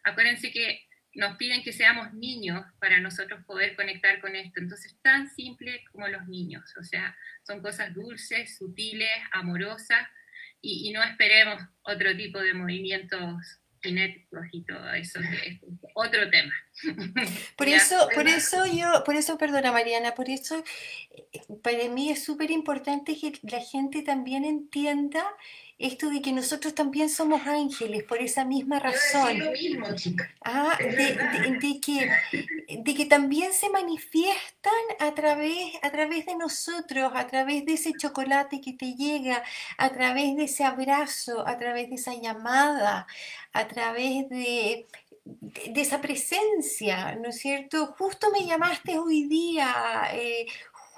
[0.04, 4.60] Acuérdense que nos piden que seamos niños para nosotros poder conectar con esto.
[4.60, 6.72] Entonces, tan simple como los niños.
[6.78, 10.06] O sea, son cosas dulces, sutiles, amorosas,
[10.60, 15.60] y, no esperemos otro tipo de movimientos cinéticos y todo eso, que es
[15.94, 16.52] otro tema.
[17.56, 20.62] Por eso, por eso yo, por eso, perdona Mariana, por eso
[21.10, 25.24] eh, para mí es súper importante que la gente también entienda
[25.78, 29.38] esto de que nosotros también somos ángeles por esa misma razón.
[29.38, 30.28] Lo mismo, chica.
[30.44, 32.10] Ah, de, que,
[32.78, 37.92] de que también se manifiestan a través, a través de nosotros, a través de ese
[37.92, 39.44] chocolate que te llega,
[39.76, 43.06] a través de ese abrazo, a través de esa llamada,
[43.52, 44.88] a través de,
[45.24, 47.94] de, esa presencia, ¿no es cierto?
[47.98, 50.46] Justo me llamaste hoy día, eh,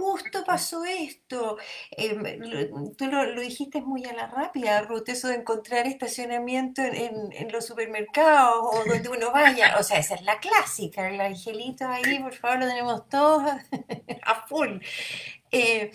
[0.00, 1.58] justo pasó esto.
[1.90, 7.66] Em, tú lo, dijiste muy a la rápida, Ruth, eso de encontrar estacionamiento en, los
[7.66, 9.76] supermercados o donde uno vaya.
[9.78, 13.42] O sea, esa es la clásica, el angelito ahí, por favor, lo tenemos todos
[14.22, 14.78] a full.
[15.52, 15.90] Eh,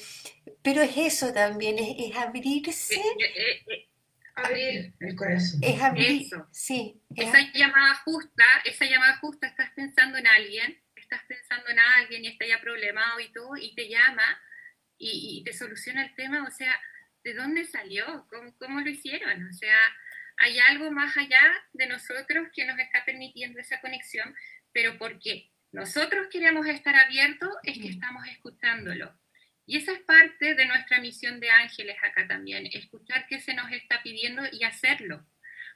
[0.62, 2.96] pero es eso también, es, abrirse.
[2.96, 3.89] Eh, eh,
[4.36, 5.60] abrir el corazón.
[5.63, 7.02] Es abrir, sí.
[7.15, 12.28] esa llamada justa, esa llamada justa, estás pensando en alguien estás pensando en alguien y
[12.28, 14.41] está ya problemado y todo, y te llama
[14.98, 16.80] y, te soluciona el tema, o sea,
[17.24, 18.28] ¿de dónde salió?
[18.30, 19.48] ¿Cómo, ¿Cómo, lo hicieron?
[19.48, 19.78] O sea,
[20.38, 21.41] hay algo más allá
[21.74, 24.36] de nosotros que nos está permitiendo esa conexión,
[24.72, 29.13] pero porque nosotros queremos estar abiertos es que estamos escuchándolo.
[29.65, 33.72] Y esa es parte de nuestra misión de ángeles acá también, escuchar qué se nos
[33.72, 35.26] está pidiendo y hacerlo.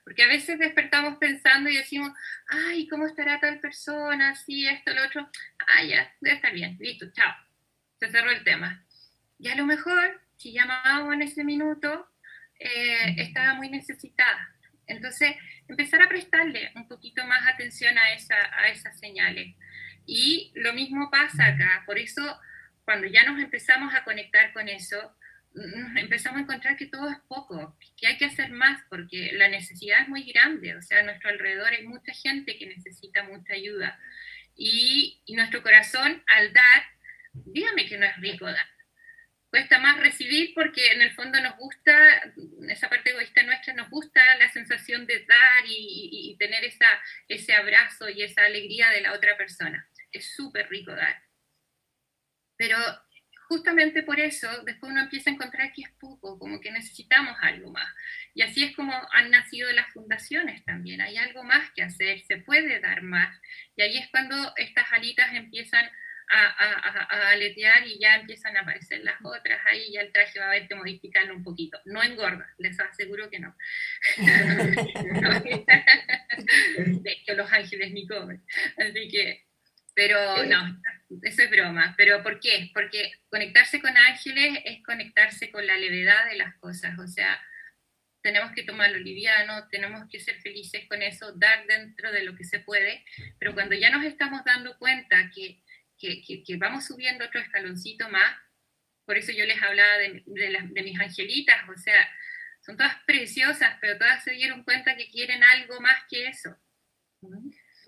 [0.10, 2.12] Porque a veces despertamos pensando y decimos,
[2.48, 4.34] ay, ¿cómo estará tal persona?
[4.34, 5.30] Sí, esto, lo otro.
[5.68, 7.32] Ah, ya, debe estar bien, listo, chao.
[8.00, 8.84] Se cerró el tema.
[9.38, 12.10] Y a lo mejor, si llamábamos en ese minuto,
[12.60, 14.50] eh, estaba muy necesitada.
[14.88, 15.36] Entonces,
[15.68, 19.56] empezar a prestarle un poquito más atención a, esa, a esas señales.
[20.08, 21.84] Y lo mismo pasa acá.
[21.86, 22.36] Por eso,
[22.84, 25.16] cuando ya nos empezamos a conectar con eso,
[25.96, 30.02] empezamos a encontrar que todo es poco, que hay que hacer más porque la necesidad
[30.02, 34.00] es muy grande, o sea, a nuestro alrededor hay mucha gente que necesita mucha ayuda
[34.56, 36.84] y, nuestro corazón al dar,
[37.34, 38.68] dígame que no es rico dar,
[39.50, 42.34] cuesta más recibir porque en el fondo nos gusta,
[42.68, 46.88] esa parte egoísta nuestra, nos gusta la sensación de dar y, y tener esa,
[47.28, 49.90] ese abrazo y esa alegría de la otra persona.
[50.12, 51.22] Es súper rico dar.
[52.58, 52.78] Pero
[53.50, 57.72] justamente por eso después uno empieza a encontrar que es poco, como que necesitamos algo
[57.72, 57.90] más.
[58.36, 62.38] Y así es como han nacido las fundaciones también, hay algo más que hacer, se
[62.38, 63.36] puede dar más.
[63.76, 65.84] Y ahí es cuando estas alitas empiezan
[66.32, 70.46] a, a, aletear y ya empiezan a aparecer las otras, ahí ya el traje va
[70.46, 71.80] a haber que modificarlo un poquito.
[71.86, 73.56] No engorda, les aseguro que no.
[76.78, 78.44] de hecho, los ángeles ni comen.
[78.78, 79.49] Así que,
[80.00, 80.82] pero no,
[81.24, 82.72] eso es broma, pero ¿por qué?
[82.74, 87.38] Porque conectarse con ángeles es conectarse con la levedad de las cosas, o sea,
[88.22, 92.46] tenemos que tomarlo liviano, tenemos que ser felices con eso, dar dentro de lo que
[92.46, 93.04] se puede,
[93.40, 95.62] pero cuando ya nos estamos dando cuenta que,
[95.98, 98.38] que, que, vamos subiendo otro escaloncito más,
[99.04, 102.10] por eso yo les hablaba de, de, mis angelitas, o sea,
[102.62, 106.56] son todas preciosas, pero todas se dieron cuenta que quieren algo más que eso.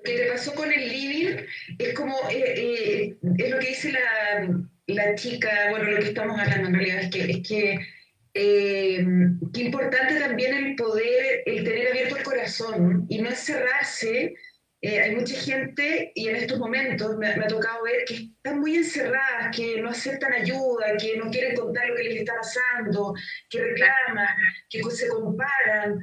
[0.03, 1.37] ¿Qué te pasó con el living
[1.77, 4.49] es como, eh, eh, es lo que dice la,
[4.87, 7.79] la, chica, bueno, lo que estamos hablando en realidad, es que, es que
[8.33, 9.05] eh,
[9.53, 14.33] qué importante también el poder, el tener abierto el corazón y no encerrarse
[14.83, 19.55] hay mucha gente, y en estos momentos me, ha tocado ver que están muy encerradas,
[19.55, 23.13] que no aceptan ayuda, que no quieren contar lo que les está pasando,
[23.47, 24.27] que reclaman,
[24.69, 25.99] que se comparan.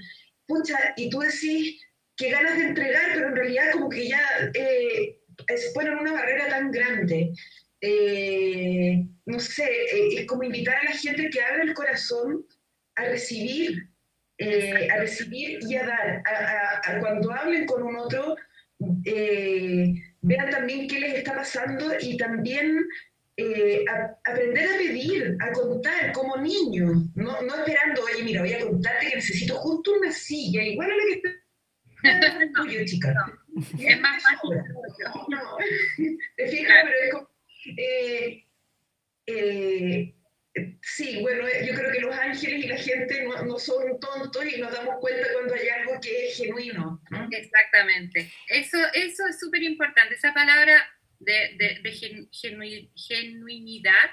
[0.46, 1.80] Pucha, y tú decís
[2.18, 4.20] que ganas de entregar, pero en realidad como que ya
[4.52, 5.20] eh,
[5.57, 7.33] se ponen una barrera tan grande.
[7.81, 9.70] Eh, no sé,
[10.16, 12.44] es como invitar a la gente que abra el corazón
[12.96, 13.88] a recibir,
[14.92, 16.22] a recibir y a dar.
[16.26, 18.37] a, cuando hablen con un otro,
[19.04, 22.87] eh, vean también qué les está pasando y también
[23.37, 23.85] eh,
[24.24, 29.09] aprender a pedir, a contar como niño, no, no, esperando, oye, mira, voy a contarte
[29.09, 31.22] que necesito justo una silla, igual a la que
[32.54, 33.14] tuyo, chica.
[33.78, 34.50] Es más fácil.
[35.28, 35.56] No,
[36.37, 37.30] te fijas, pero es como...
[37.76, 38.46] Eh,
[39.26, 40.14] eh
[40.82, 44.61] Sí, bueno, eh, yo creo que los ángeles y la gente no, son tontos y
[44.61, 47.00] nos damos cuenta cuando hay algo que es genuino.
[47.30, 48.32] Exactamente.
[48.48, 50.82] Eso, eso es súper importante, esa palabra
[51.18, 51.92] de, de,
[52.94, 54.11] genuinidad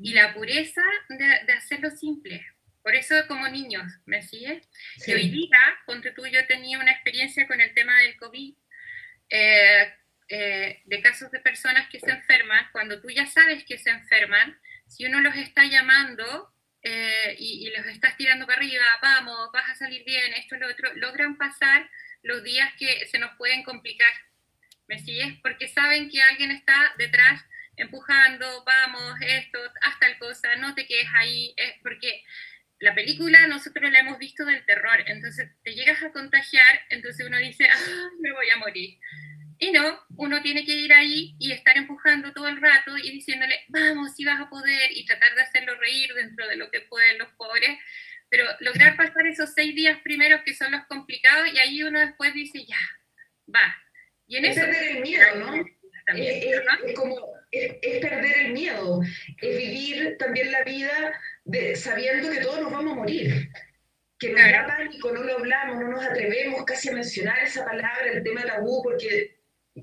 [0.00, 2.44] y la pureza de, hacerlo simple.
[2.84, 4.68] Por eso como niños, ¿me sigues?
[5.06, 8.54] Y hoy día, ponte tú, yo tenía una experiencia con el tema del COVID,
[9.30, 9.94] eh,
[10.28, 14.60] eh, de casos de personas que se enferman, cuando tú ya sabes que se enferman,
[14.86, 19.76] si uno los está llamando eh, y, los estás tirando para arriba, vamos, vas a
[19.76, 21.88] salir bien, esto, lo otro, logran pasar
[22.22, 24.12] los días que se nos pueden complicar.
[24.88, 25.32] ¿Me sigues?
[25.42, 27.42] Porque saben que alguien está detrás
[27.76, 32.22] empujando, vamos, esto, hasta el cosa, no te quedes ahí, es porque
[32.84, 37.38] la película nosotros la hemos visto del terror, entonces te llegas a contagiar, entonces uno
[37.38, 38.98] dice, ah, me voy a morir.
[39.58, 43.64] Y no, uno tiene que ir ahí y estar empujando todo el rato y diciéndole,
[43.68, 47.18] vamos, si vas a poder, y tratar de hacerlo reír dentro de lo que pueden
[47.18, 47.78] los pobres,
[48.28, 52.34] pero lograr pasar esos seis días primeros que son los complicados y ahí uno después
[52.34, 52.80] dice, ya,
[53.54, 53.74] va.
[54.26, 54.66] Y en es eso...
[54.66, 55.64] perder el miedo, ¿no?
[56.06, 57.16] es, como,
[57.54, 59.00] es, perder el miedo,
[59.40, 63.48] es vivir también la vida de, sabiendo que todos nos vamos a morir
[64.18, 68.12] que nos da pánico, no lo hablamos, no nos atrevemos casi a mencionar esa palabra,
[68.12, 69.36] el tema tabú, porque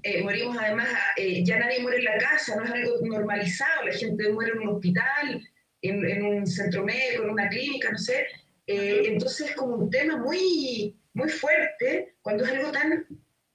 [0.04, 3.94] eh, morimos además, eh, ya nadie muere en la casa, no es algo normalizado, la
[3.94, 5.50] gente muere en un hospital,
[5.82, 8.26] en, un centro médico, en una clínica, no sé.
[8.68, 13.06] Eh, entonces es como un tema muy, muy fuerte cuando es algo tan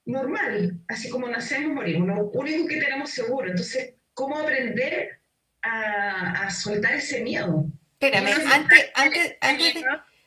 [0.05, 3.49] normal, así como nacemos, morimos, lo único que tenemos seguro.
[3.49, 5.21] Entonces, ¿cómo aprender
[5.63, 7.67] a, soltar ese miedo?
[7.93, 9.85] Espérame, antes, antes, antes, de,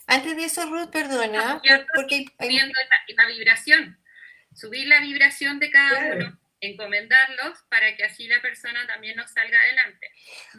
[0.07, 1.61] antes de eso, Ruth, perdona,
[1.93, 2.25] porque...
[2.37, 2.57] Hay...
[2.57, 3.99] la vibración
[4.53, 9.59] subir la vibración de cada uno, encomendarlos para que así la persona también nos salga
[9.59, 10.07] adelante.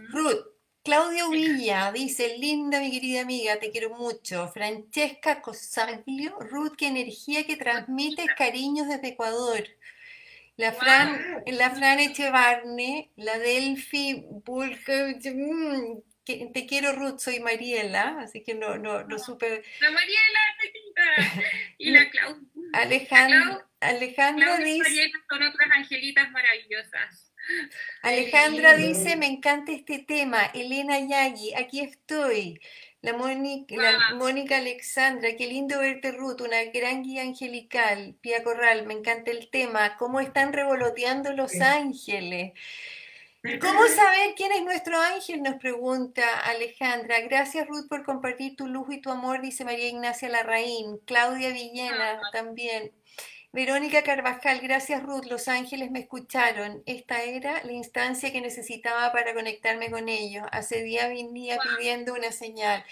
[0.08, 0.46] Ruth,
[0.82, 4.48] Claudio Villa dice, linda mi querida amiga, te quiero mucho.
[4.48, 9.68] Francesca Cosaglio, Ruth, qué energía que transmites, cariños desde Ecuador.
[10.60, 18.42] La Fran, la Fran Echevarne, la Delphi Bulge, mm, te quiero Ruth, soy Mariela, así
[18.42, 19.62] que no, no, no supe.
[19.80, 20.40] La Mariela,
[21.78, 22.46] y la Claudia.
[22.74, 25.10] Alejandra, Alejandra dice...
[25.30, 27.32] Son otras angelitas maravillosas.
[28.02, 30.44] Alejandra dice, me encanta este tema.
[30.52, 32.60] Elena Yagi, aquí estoy.
[33.02, 38.14] La Mónica, la Mónica Alexandra, qué lindo verte Ruth, una gran guía angelical.
[38.20, 39.96] Pia Corral, me encanta el tema.
[39.96, 42.52] ¿Cómo están revoloteando los ángeles?
[43.42, 45.42] ¿Cómo saber quién es nuestro ángel?
[45.42, 47.20] Nos pregunta Alejandra.
[47.20, 50.98] Gracias Ruth por compartir tu luz y tu amor, dice María Ignacia Larraín.
[51.06, 52.92] Claudia Villena también.
[53.52, 56.84] Verónica Carvajal, gracias Ruth, Los Ángeles me escucharon.
[56.86, 60.46] Esta era la instancia que necesitaba para conectarme con ellos.
[60.52, 62.84] Hace día venía pidiendo una señal.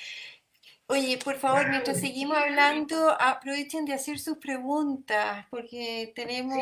[0.89, 6.59] Oye, por favor, mientras seguimos hablando, aprovechen de hacer sus preguntas, porque tenemos...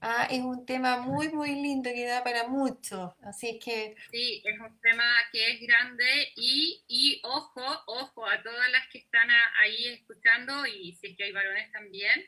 [0.00, 3.16] Ah, es un tema muy, muy lindo que da para mucho.
[3.20, 3.96] Así que...
[4.12, 5.02] Sí, es un tema
[5.32, 9.28] que es grande y, y ojo, ojo a todas las que están
[9.60, 12.24] ahí escuchando y si es que hay varones también.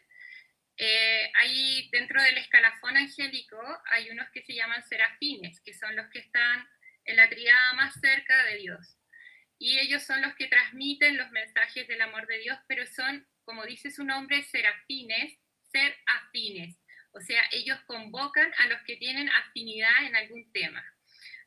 [0.83, 3.61] Eh, hay dentro del escalafón angélico
[3.91, 6.67] hay unos que se llaman serafines, que son los que están
[7.05, 8.97] en la triada más cerca de Dios.
[9.59, 13.67] Y ellos son los que transmiten los mensajes del amor de Dios, pero son, como
[13.67, 15.39] dice su nombre, serafines,
[15.71, 16.81] ser afines
[17.13, 20.85] o sea, ellos convocan a los que tienen afinidad en algún tema.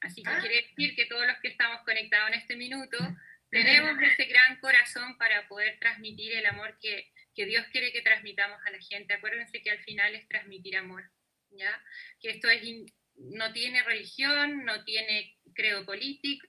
[0.02, 0.40] Así que ah.
[0.40, 2.98] quiere decir que todos los que estamos conectados en este minuto
[3.50, 8.60] tenemos ese gran corazón para poder transmitir el amor que, que Dios quiere que transmitamos
[8.66, 9.14] a la gente.
[9.14, 11.10] Acuérdense que al final es transmitir amor,
[11.52, 11.84] ¿ya?
[12.20, 12.62] Que esto es
[13.16, 16.48] no tiene religión, no tiene credo político,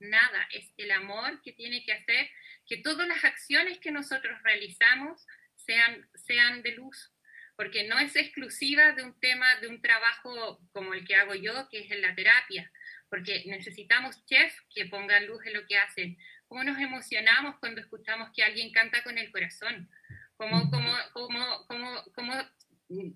[0.00, 2.28] nada, es el amor que tiene que hacer
[2.66, 5.24] que todas las acciones que nosotros realizamos
[5.56, 7.12] sean, sean de luz,
[7.56, 11.68] porque no es exclusiva de un tema, de un trabajo como el que hago yo,
[11.70, 12.70] que es en la terapia,
[13.08, 16.16] porque necesitamos chefs que pongan luz en lo que hacen.
[16.52, 19.88] ¿Cómo nos emocionamos cuando escuchamos que alguien canta con el corazón?
[20.36, 22.34] ¿Cómo, cómo, cómo, cómo, cómo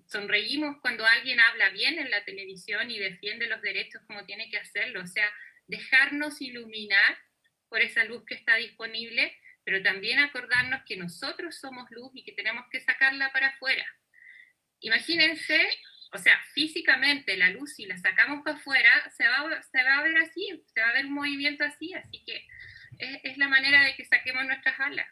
[0.07, 4.57] sonreímos cuando alguien habla bien en la televisión y defiende los derechos como tiene que
[4.57, 5.03] hacerlo?
[5.03, 5.31] O sea,
[5.67, 7.15] dejarnos iluminar
[7.69, 12.31] por esa luz que está disponible, pero también acordarnos que nosotros somos luz y que
[12.31, 13.85] tenemos que sacarla para afuera.
[14.79, 15.63] Imagínense,
[16.11, 20.03] o sea, físicamente la luz, si la sacamos para afuera, se va, se va a
[20.03, 22.43] ver así, se va a ver un movimiento así, así que
[22.97, 25.07] es, es la manera de que saquemos nuestras alas.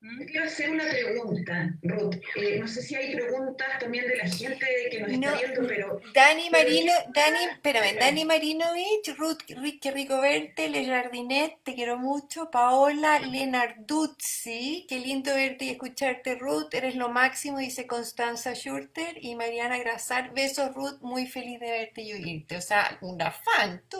[0.00, 2.16] Quiero hacer una pregunta, Ruth.
[2.36, 6.00] Eh, no sé si hay preguntas también de la gente que nos está viendo, pero...
[6.14, 9.42] Dani Marino, Dani, espérame, Dani Marinovich, Ruth,
[9.78, 16.34] qué rico verte, Le Jardinet, te quiero mucho, Paola Lenarduzzi, qué lindo verte y escucharte,
[16.36, 21.70] Ruth, eres lo máximo, dice Constanza Schurter, y Mariana Grasar, besos, Ruth, muy feliz de
[21.70, 23.98] verte y oírte, o sea, una fan, tú.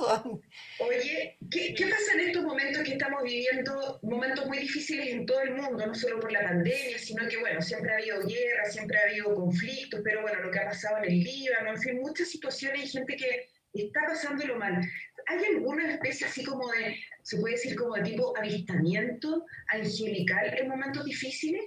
[0.78, 5.42] Oye, ¿qué, ¿qué pasa en estos momentos que estamos viviendo, momentos muy difíciles en todo
[5.42, 5.89] el mundo?
[5.91, 9.34] No solo por la pandemia, sino que, bueno, siempre ha habido guerra, siempre ha habido
[9.34, 12.88] conflictos, pero bueno, lo que ha pasado en el Líbano, en fin, muchas situaciones y
[12.88, 14.80] gente que está pasándolo mal.
[15.26, 20.68] ¿Hay alguna especie así como de, se puede decir como de tipo avistamiento angelical en
[20.68, 21.62] momentos difíciles?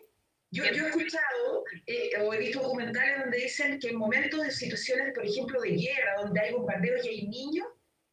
[0.51, 4.51] Yo, yo he escuchado eh, o he visto documentales donde dicen que en momentos de
[4.51, 7.67] situaciones, por ejemplo, de guerra, donde hay bombardeos y hay niños,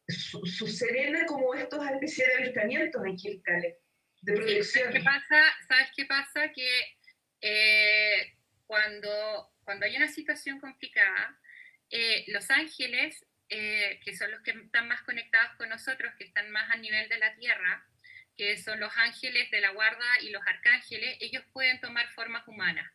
[0.07, 3.75] suceden como estos especies de avistamientos angelicales
[4.23, 5.43] ¿Sabes qué pasa?
[5.67, 6.51] ¿Sabes qué pasa?
[6.53, 6.97] Que
[7.41, 8.35] eh,
[8.67, 11.39] cuando, cuando hay una situación complicada,
[11.89, 16.51] eh, los ángeles, eh, que son los que están más conectados con nosotros, que están
[16.51, 17.85] más a nivel de la tierra,
[18.37, 22.89] que son los ángeles de la guarda y los arcángeles, ellos pueden tomar formas humanas.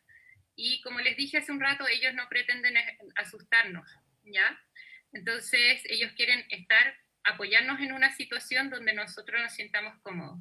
[0.55, 2.75] Y como les dije hace un rato, ellos no pretenden
[3.15, 3.87] asustarnos,
[4.23, 4.59] ¿ya?
[5.13, 10.39] Entonces, ellos quieren estar, apoyarnos en una situación donde nosotros nos sientamos cómodos.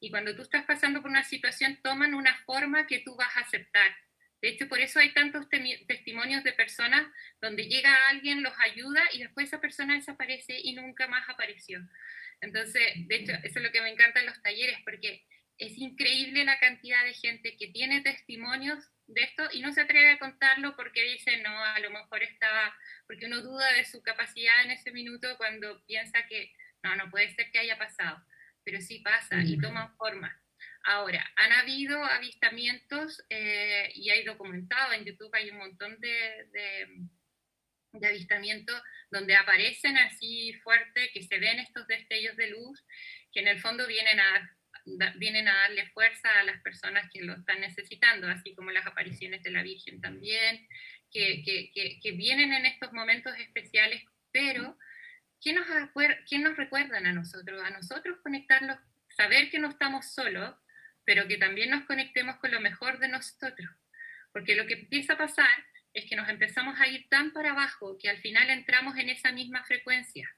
[0.00, 3.40] Y cuando tú estás pasando por una situación, toman una forma que tú vas a
[3.40, 3.96] aceptar.
[4.42, 7.06] De hecho, por eso hay tantos testimonios de personas
[7.40, 11.80] donde llega alguien, los ayuda y después esa persona desaparece y nunca más apareció.
[12.40, 15.24] Entonces, de hecho, eso es lo que me encanta en los talleres, porque
[15.58, 20.12] es increíble la cantidad de gente que tiene testimonios de esto y no se atreve
[20.12, 22.76] a contarlo porque dice, no, a lo mejor estaba,
[23.06, 27.34] porque uno duda de su capacidad en ese minuto cuando piensa que, no, no puede
[27.34, 28.22] ser que haya pasado
[28.66, 30.36] pero sí pasa y toma forma.
[30.82, 38.08] Ahora, han habido avistamientos eh, y hay documentado, en YouTube hay un montón de, de,
[38.08, 42.84] avistamientos donde aparecen así fuerte, que se ven estos destellos de luz,
[43.32, 44.56] que en el fondo vienen a,
[45.14, 49.44] vienen a darle fuerza a las personas que lo están necesitando, así como las apariciones
[49.44, 50.66] de la Virgen también,
[51.12, 54.02] que, que, que, que vienen en estos momentos especiales,
[54.32, 54.76] pero
[55.40, 57.62] ¿qué nos, nos recuerdan a nosotros?
[57.62, 58.78] A nosotros conectarnos,
[59.08, 60.54] saber que no estamos solos,
[61.04, 63.70] pero que también nos conectemos con lo mejor de nosotros.
[64.32, 65.64] Porque lo que empieza a pasar
[65.94, 69.32] es que nos empezamos a ir tan para abajo que al final entramos en esa
[69.32, 70.28] misma frecuencia.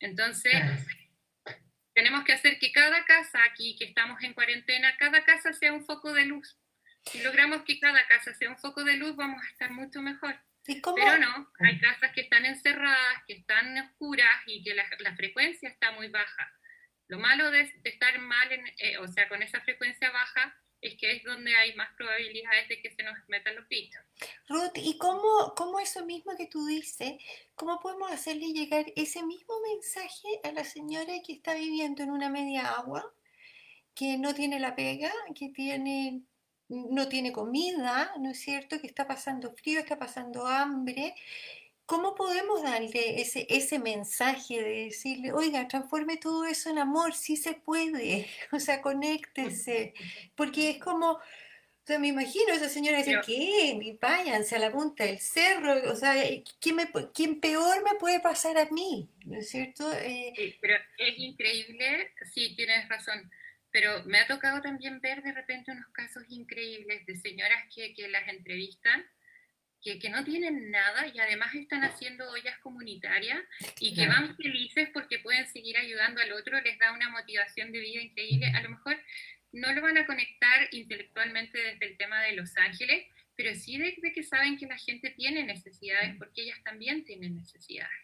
[0.00, 0.54] Entonces,
[1.94, 5.84] tenemos que hacer que cada casa aquí, que estamos en cuarentena, cada casa sea un
[5.84, 6.58] foco de luz.
[7.04, 10.38] Si logramos que cada casa sea un foco de luz, vamos a estar mucho mejor.
[10.66, 15.68] Pero no, hay casas que están encerradas, que están oscuras y que la, la frecuencia
[15.68, 16.52] está muy baja.
[17.08, 21.12] Lo malo de, estar mal, en, eh, o sea, con esa frecuencia baja, es que
[21.12, 24.02] es donde hay más probabilidades de que se nos metan los bichos.
[24.48, 27.14] Ruth, ¿y cómo, cómo eso mismo que tú dices,
[27.54, 32.28] cómo podemos hacerle llegar ese mismo mensaje a la señora que está viviendo en una
[32.28, 33.14] media agua,
[33.94, 36.22] que no tiene la pega, que tiene
[36.68, 38.80] no tiene comida, ¿no es cierto?
[38.80, 41.14] Que está pasando frío, está pasando hambre.
[41.86, 47.36] ¿Cómo podemos darle ese, ese mensaje de decirle, oiga, transforme todo eso en amor, sí
[47.36, 49.92] se puede, o sea, conéctese?
[50.34, 51.20] Porque es como, o
[51.86, 53.98] sea, me imagino a esa señora decir, ¿qué?
[54.00, 56.14] Váyanse a la punta del cerro, o sea,
[56.58, 59.10] ¿quién, me, ¿quién peor me puede pasar a mí?
[59.26, 59.92] ¿No es cierto?
[59.92, 63.30] Eh, sí, pero es increíble, sí, tienes razón
[63.74, 68.06] pero me ha tocado también ver de repente unos casos increíbles de señoras que, que
[68.06, 69.04] las entrevistan,
[69.82, 73.40] que, que, no tienen nada y además están haciendo ollas comunitarias
[73.80, 77.80] y que van felices porque pueden seguir ayudando al otro, les da una motivación de
[77.80, 78.46] vida increíble.
[78.54, 78.96] A lo mejor
[79.50, 83.04] no lo van a conectar intelectualmente desde el tema de Los Ángeles,
[83.34, 87.98] pero sí desde que saben que la gente tiene necesidades porque ellas también tienen necesidades.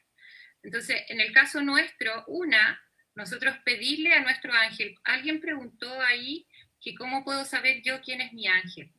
[0.64, 2.83] Entonces, en el caso nuestro, una,
[3.21, 6.47] nosotros pedirle a nuestro ángel, alguien preguntó ahí
[6.81, 8.91] que cómo puedo saber yo quién es mi ángel.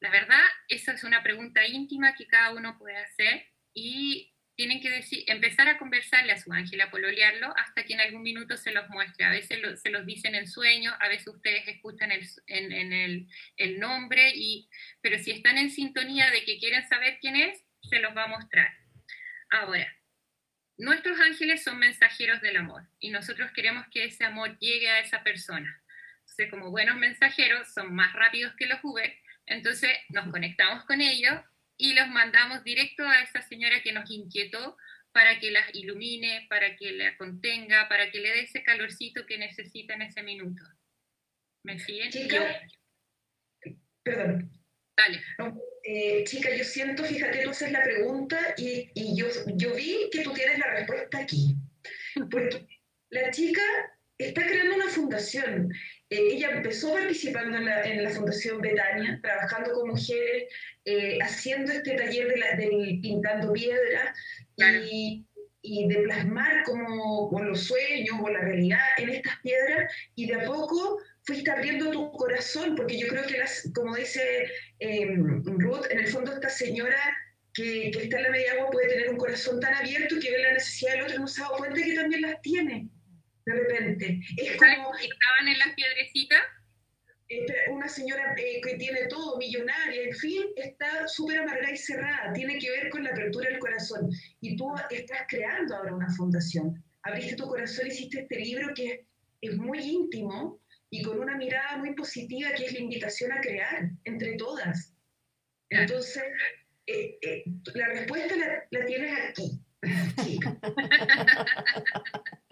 [0.00, 4.90] La verdad, esa es una pregunta íntima que cada uno puede hacer y tienen que
[4.90, 8.72] decir, empezar a conversarle a su ángel, a pololearlo, hasta que en algún minuto se
[8.72, 9.24] los muestre.
[9.24, 13.26] A veces se los dicen en sueños, a veces ustedes escuchan el, en, el,
[13.56, 14.68] el, nombre, y,
[15.00, 18.28] pero si están en sintonía de que quieren saber quién es, se los va a
[18.28, 18.72] mostrar.
[19.50, 19.86] Ahora,
[20.82, 25.22] nuestros ángeles son mensajeros del amor y nosotros queremos que ese amor llegue a esa
[25.22, 25.80] persona.
[26.20, 29.14] Entonces, como buenos mensajeros, son más rápidos que los Uber,
[29.46, 31.34] entonces nos conectamos con ellos
[31.76, 34.76] y los mandamos directo a esa señora que nos inquietó
[35.12, 39.38] para que las ilumine, para que la contenga, para que le dé ese calorcito que
[39.38, 40.64] necesita en ese minuto.
[41.62, 42.10] ¿Me siguen?
[42.10, 42.60] Chica,
[44.02, 44.50] perdón.
[44.96, 45.22] Dale.
[45.84, 49.26] Eh, chica, yo siento, fíjate, tú haces la pregunta y, y yo,
[49.56, 51.56] yo vi que tú tienes la respuesta aquí.
[52.30, 52.66] Porque
[53.10, 53.62] la chica
[54.18, 55.72] está creando una fundación
[56.12, 60.44] eh, ella empezó participando en la, en la, Fundación Betania, trabajando con mujeres,
[60.84, 64.14] eh, haciendo este taller de la, del pintando piedra
[64.58, 65.24] y,
[65.62, 70.34] y, de plasmar como con los sueños o la realidad en estas piedras y de
[70.34, 75.86] a poco fuiste abriendo tu corazón, porque yo creo que, las, como dice em, Ruth,
[75.90, 76.98] en el fondo esta señora
[77.54, 80.38] que, que, está en la media agua puede tener un corazón tan abierto que ve
[80.38, 82.88] la necesidad del otro y no se da cuenta que también las tiene
[83.46, 84.20] de repente.
[84.36, 84.94] Es como...
[84.94, 86.40] estaban en las piedrecitas?
[87.70, 92.32] Una señora eh, que tiene todo, millonaria, en fin, está súper amargada y cerrada.
[92.34, 94.10] Tiene que ver con la apertura del corazón.
[94.40, 96.84] Y tú estás creando ahora una fundación.
[97.04, 99.06] Abriste tu corazón, hiciste este libro que
[99.40, 100.60] es muy íntimo
[100.92, 104.94] y con una mirada muy positiva que es la invitación a crear entre todas.
[105.70, 106.22] Entonces,
[106.86, 109.58] eh, eh, la respuesta la, la tienes aquí.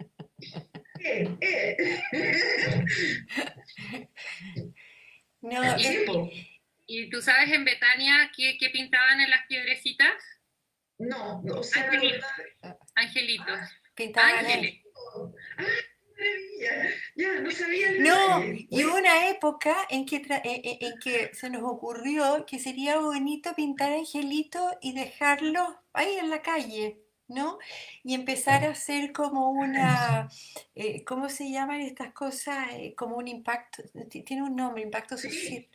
[5.41, 5.59] No,
[6.85, 10.13] ¿Y, tú sabes en Betania qué, pintaban en las piedrecitas?
[10.99, 12.29] No, no sea, Angelitos.
[12.93, 13.59] Angelitos.
[13.95, 14.81] Pintaban Ángeles.
[17.15, 17.91] Ya, no sabía.
[17.99, 23.53] No, y hubo una época en que, en, que se nos ocurrió que sería bonito
[23.55, 26.99] pintar angelitos y dejarlos ahí en la calle.
[27.27, 27.59] ¿no?
[28.03, 30.29] Y empezar a hacer como una,
[30.75, 32.67] eh, ¿cómo se llaman estas cosas?
[32.73, 35.65] Eh, como un impacto, tiene un nombre, impacto social.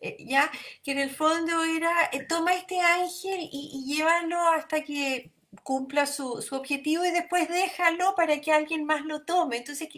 [0.00, 0.50] Eh, ya,
[0.82, 5.30] que en el fondo era, toma este ángel y, y llévalo hasta que
[5.62, 9.58] cumpla su, su, objetivo y después déjalo para que alguien más lo tome.
[9.58, 9.88] Entonces,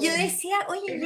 [0.00, 1.00] yo decía, oye,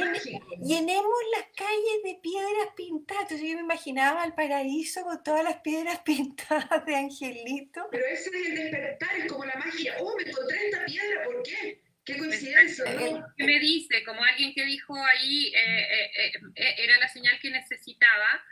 [0.63, 3.23] llenemos las calles de piedras pintadas.
[3.23, 7.87] Entonces yo me imaginaba el paraíso con todas las piedras pintadas de angelito.
[7.91, 9.95] Pero ese es el despertar, es como la magia.
[9.99, 11.81] Oh, me encontré esta piedra, ¿por qué?
[12.05, 13.25] Qué coincidencia, ¿no?
[13.37, 14.03] ¿Qué me dice?
[14.03, 18.43] Como alguien que dijo ahí, eh, eh, eh, era la señal que necesitaba.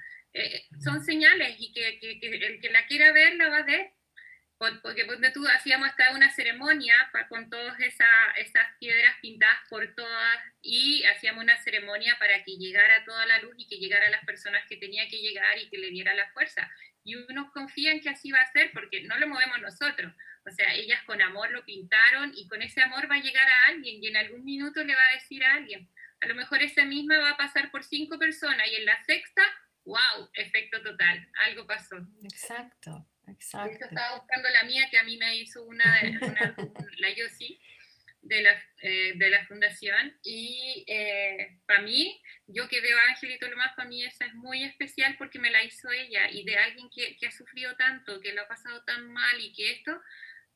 [0.83, 3.96] son señales y que, que, que el que la quiera ver la va a ver
[4.57, 6.95] porque donde tú hacíamos hasta una ceremonia
[7.29, 13.05] con todas esa, esas piedras pintadas por todas y hacíamos una ceremonia para que llegara
[13.05, 15.77] toda la luz y que llegara a las personas que tenía que llegar y que
[15.77, 16.69] le diera la fuerza.
[17.03, 20.13] Y uno confía en que así va a ser porque no lo movemos nosotros.
[20.45, 23.67] O sea, ellas con amor lo pintaron y con ese amor va a llegar a
[23.67, 25.87] alguien y en algún minuto le va a decir a alguien.
[26.19, 29.43] A lo mejor esa misma va a pasar por cinco personas y en la sexta,
[29.85, 31.97] wow, efecto total, algo pasó.
[32.23, 33.07] Exacto.
[33.27, 33.85] Exacto.
[33.85, 36.55] estaba buscando la mía, que a mí me hizo una, una
[36.97, 37.59] la Yossi
[38.21, 40.17] de la, eh, de la fundación.
[40.23, 44.33] Y eh, para mí, yo que veo a Angelito lo más, para mí esa es
[44.35, 48.19] muy especial porque me la hizo ella y de alguien que, que ha sufrido tanto,
[48.21, 50.01] que lo ha pasado tan mal y que esto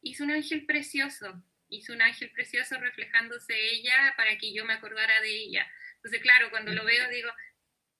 [0.01, 1.43] hizo un ángel precioso.
[1.69, 5.65] Hizo un ángel precioso reflejándose ella para que yo me acordara de ella.
[5.95, 7.29] Entonces, claro, cuando lo veo digo,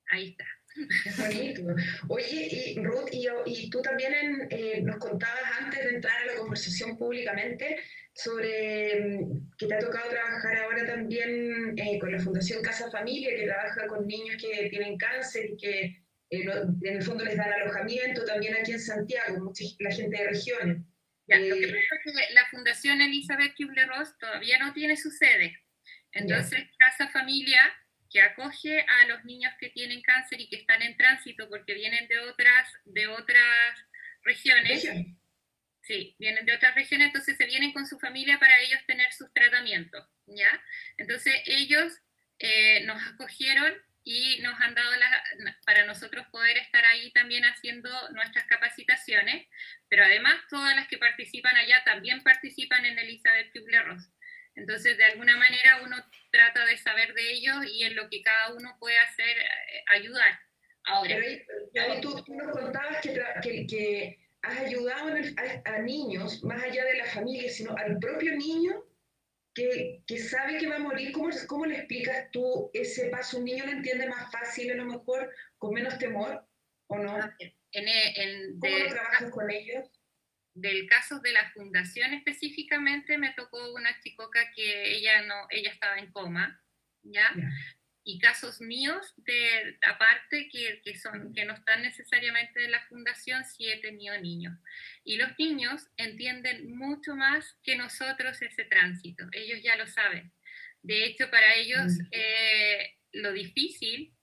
[0.10, 0.46] ahí está.
[1.06, 1.62] Es bonito.
[2.08, 3.10] Oye, y Ruth,
[3.46, 7.78] y, tú también eh, nos contabas antes de entrar a la conversación públicamente
[8.14, 13.30] sobre mm, que te ha tocado trabajar ahora también eh, con la Fundación Casa Familia,
[13.36, 15.80] que trabaja con niños que tienen cáncer y que
[16.30, 16.46] eh,
[16.84, 20.78] en el fondo les dan alojamiento, también aquí en Santiago, mucha, la gente de regiones.
[21.28, 25.58] Ya, lo que pasa es que la Fundación Elizabeth Kubler-Ross todavía no tiene su sede.
[26.14, 27.62] Entonces, Casa Familia
[28.12, 32.08] que acoge a los niños que tienen cáncer y que están en tránsito porque vienen
[32.08, 33.80] de otras, de otras
[34.24, 34.84] regiones.
[35.84, 39.34] Sí, vienen de otras regiones, entonces se vienen con su familia para ellos tener sus
[39.34, 40.64] tratamientos, ¿ya?
[40.98, 41.92] Entonces ellos
[42.38, 47.90] eh, nos acogieron y nos han dado la, para nosotros poder estar ahí también haciendo
[48.12, 49.48] nuestras capacitaciones,
[49.90, 54.10] pero además todas las que participan allá también participan en Elizabeth Kubler-Ross.
[54.56, 55.98] Entonces, de alguna manera uno
[56.32, 60.40] trata de saber de ellos y en lo que cada uno puede hacer, eh, ayudar.
[60.86, 61.18] Ahora,
[61.74, 65.14] pero tú, nos contabas que, que, has ayudado
[65.66, 68.84] a, niños, más allá de la familia, sino al propio niño
[69.54, 73.38] que, que, sabe que va a morir, ¿cómo, ¿cómo le explicas tú ese paso?
[73.38, 76.44] ¿Un niño lo entiende más fácil, a lo mejor, con menos temor,
[76.88, 77.18] o no?
[77.18, 79.88] Ah, en, en, ¿Cómo lo trabajas con ellos?
[80.54, 85.98] Del caso de la fundación específicamente, me tocó una chicoca que ella, no, ella estaba
[85.98, 86.62] en coma,
[87.04, 87.34] ¿ya?
[88.04, 93.44] y casos míos de aparte que, que, son que no están necesariamente en la fundación
[93.46, 94.58] sí he tenido niños
[95.04, 100.34] y los niños entienden mucho más que nosotros ese tránsito ellos ya lo saben
[100.82, 102.08] de hecho para ellos mm.
[102.12, 104.16] eh, lo difícil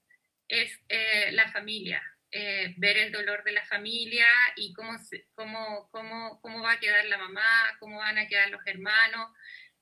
[0.48, 4.26] es eh, la familia eh, ver el dolor de la familia
[4.56, 4.96] y cómo,
[5.34, 9.30] cómo, cómo, cómo va a quedar la mamá cómo van a quedar los hermanos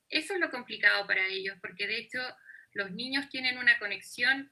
[0.09, 2.19] eso es lo complicado para ellos porque de hecho
[2.73, 4.51] los niños tienen una conexión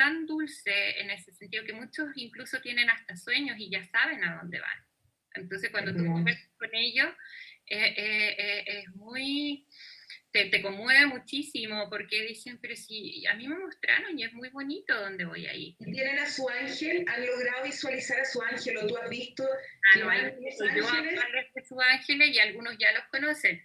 [0.00, 4.36] tan dulce en ese sentido que muchos incluso tienen hasta sueños y ya saben a
[4.36, 4.78] dónde van.
[5.34, 7.10] Entonces cuando tú conversas con ellos
[7.66, 9.66] eh, eh, es muy...
[10.32, 14.48] Te, te, conmueve muchísimo porque dicen, pero si a mí me mostraron y es muy
[14.50, 15.76] bonito dónde voy a ir.
[15.78, 17.04] ¿Tienen a su ángel?
[17.08, 19.44] ¿Han logrado visualizar a su ángel o tú has visto?
[19.44, 23.60] Ah, no, yo a su ángeles y algunos ya los conocen.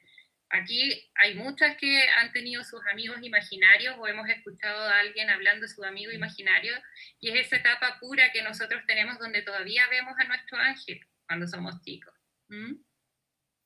[0.50, 5.64] Aquí hay muchas que han tenido sus amigos imaginarios o hemos escuchado a alguien hablando
[5.64, 6.74] de su amigo imaginario
[7.20, 11.48] y es esa etapa pura que nosotros tenemos donde todavía vemos a nuestro ángel cuando
[11.48, 12.14] somos chicos.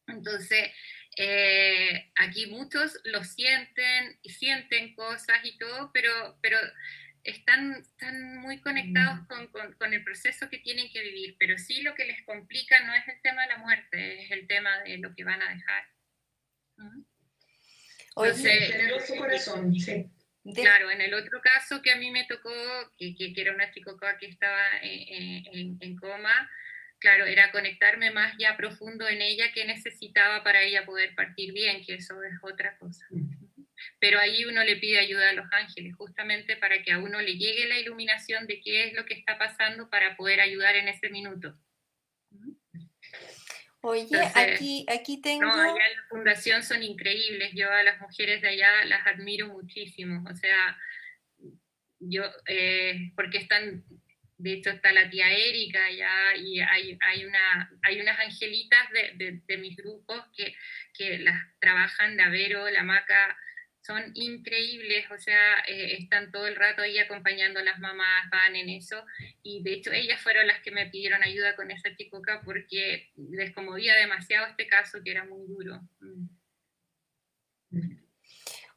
[0.08, 0.72] Entonces,
[1.22, 6.58] eh, aquí muchos lo sienten y sienten cosas y todo, pero, pero
[7.26, 11.82] están, están muy conectados con, con, con, el proceso que tienen que vivir, pero sí
[11.82, 14.98] lo que les complica no es el tema de la muerte, es el tema de
[15.00, 15.84] lo que van a dejar.
[18.16, 19.74] Entonces, corazón,
[20.56, 22.50] Claro, en el otro caso que a mí me tocó,
[22.98, 26.50] que, que, era una chicoca que estaba en, en, coma,
[27.00, 31.84] claro, era conectarme más ya profundo en ella que necesitaba para ella poder partir bien,
[31.86, 33.06] que eso es otra cosa.
[34.00, 37.38] Pero ahí uno le pide ayuda a los ángeles, justamente para que a uno le
[37.38, 41.10] llegue la iluminación de qué es lo que está pasando para poder ayudar en ese
[41.10, 41.58] minuto.
[43.82, 45.46] Oye, aquí, aquí tengo...
[45.46, 49.48] No, allá en la fundación son increíbles, yo a las mujeres de allá las admiro
[49.48, 50.78] muchísimo, o sea,
[52.00, 53.86] yo, eh, porque están,
[54.40, 59.24] de hecho está la tía Erika allá y hay, hay, una, hay unas angelitas de,
[59.24, 60.56] de, de mis grupos que,
[60.94, 63.38] que las trabajan, la Vero, la Maca,
[63.82, 68.56] son increíbles, o sea, eh, están todo el rato ahí acompañando a las mamás, van
[68.56, 69.04] en eso,
[69.42, 73.54] y de hecho ellas fueron las que me pidieron ayuda con esa chicoca porque les
[73.54, 75.82] conmovía demasiado este caso que era muy duro.
[76.00, 77.99] Mm.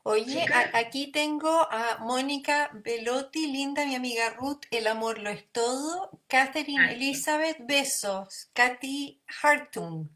[0.04, 6.10] Oye, aquí tengo a Mónica Velotti, linda mi amiga Ruth, el amor lo es todo,
[6.26, 10.08] Catherine Elizabeth, besos, Katy Hartung,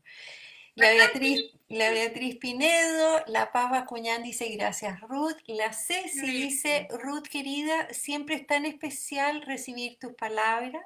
[0.75, 5.37] la Beatriz la Beatriz Pinedo, la Pava Cuñán dice gracias Ruth.
[5.47, 10.85] La Ceci dice, Ruth querida, siempre es tan especial recibir tus palabras.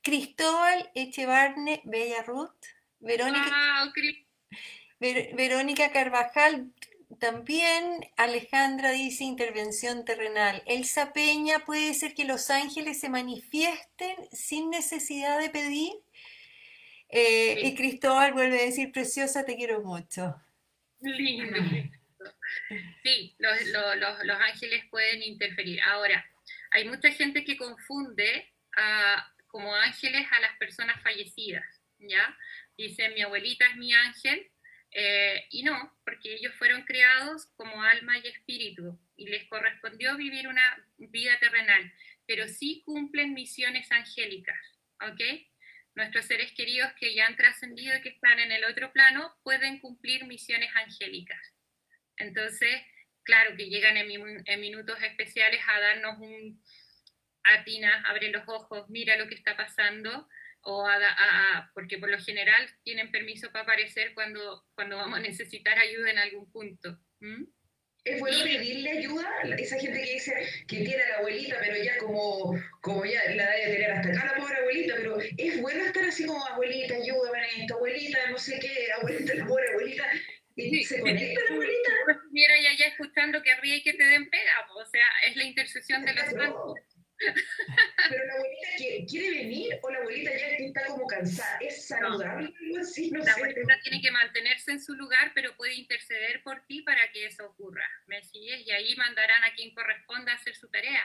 [0.00, 2.54] Cristóbal Echevarne, Bella Ruth.
[3.00, 3.92] Verónica,
[4.98, 6.72] Verónica Carvajal
[7.20, 8.00] también.
[8.16, 10.62] Alejandra dice intervención terrenal.
[10.66, 15.92] Elsa Peña, puede ser que los ángeles se manifiesten sin necesidad de pedir.
[17.10, 20.36] Eh, y Cristóbal vuelve a decir, preciosa, te quiero mucho.
[21.00, 21.58] Lindo.
[23.02, 25.80] Sí, los, los, los, ángeles pueden interferir.
[25.82, 26.24] Ahora,
[26.70, 28.52] hay mucha gente que confunde
[29.46, 31.64] como ángeles a las personas fallecidas,
[31.98, 32.36] ¿ya?
[32.76, 34.50] Dice, mi abuelita es mi ángel,
[34.92, 40.48] eh, y no, porque ellos fueron creados como alma y espíritu, y les correspondió vivir
[40.48, 41.92] una vida terrenal,
[42.26, 44.58] pero sí cumplen misiones angélicas,
[45.00, 45.20] ¿ok?
[45.98, 49.80] nuestros seres queridos que ya han trascendido y que están en el otro plano pueden
[49.80, 51.54] cumplir misiones angélicas.
[52.16, 52.70] Entonces,
[53.24, 56.62] claro que llegan en, minutos especiales a darnos un,
[57.42, 60.28] atina, abre los ojos, mira lo que está pasando,
[60.62, 65.78] o a, porque por lo general tienen permiso para aparecer cuando, cuando vamos a necesitar
[65.78, 66.98] ayuda en algún punto.
[68.04, 70.32] Es bueno pedirle ayuda a esa gente que dice
[70.66, 74.32] que tiene a la abuelita, pero ya como, como ya la debe tener hasta acá
[74.32, 78.38] la pobre abuelita, pero es bueno estar así como abuelita, ayúdame en esto, abuelita, no
[78.38, 80.04] sé qué, abuelita, la pobre abuelita.
[80.56, 81.90] Y se conecta la abuelita.
[82.06, 85.36] Si estuviera ya, ya escuchando que ríe y que te den pega, o sea, es
[85.36, 86.74] la intercesión de los santos.
[87.18, 91.58] Pero la abuelita quiere, quiere, venir o la abuelita ya está como cansada.
[91.60, 92.80] ¿Es saludable no.
[92.80, 93.10] así?
[93.10, 93.30] No la sé.
[93.32, 97.46] abuelita tiene que mantenerse en su lugar, pero puede interceder por ti para que eso
[97.46, 97.86] ocurra.
[98.06, 98.66] ¿Me sigues?
[98.66, 101.02] Y ahí mandarán a quien corresponda a hacer su tarea.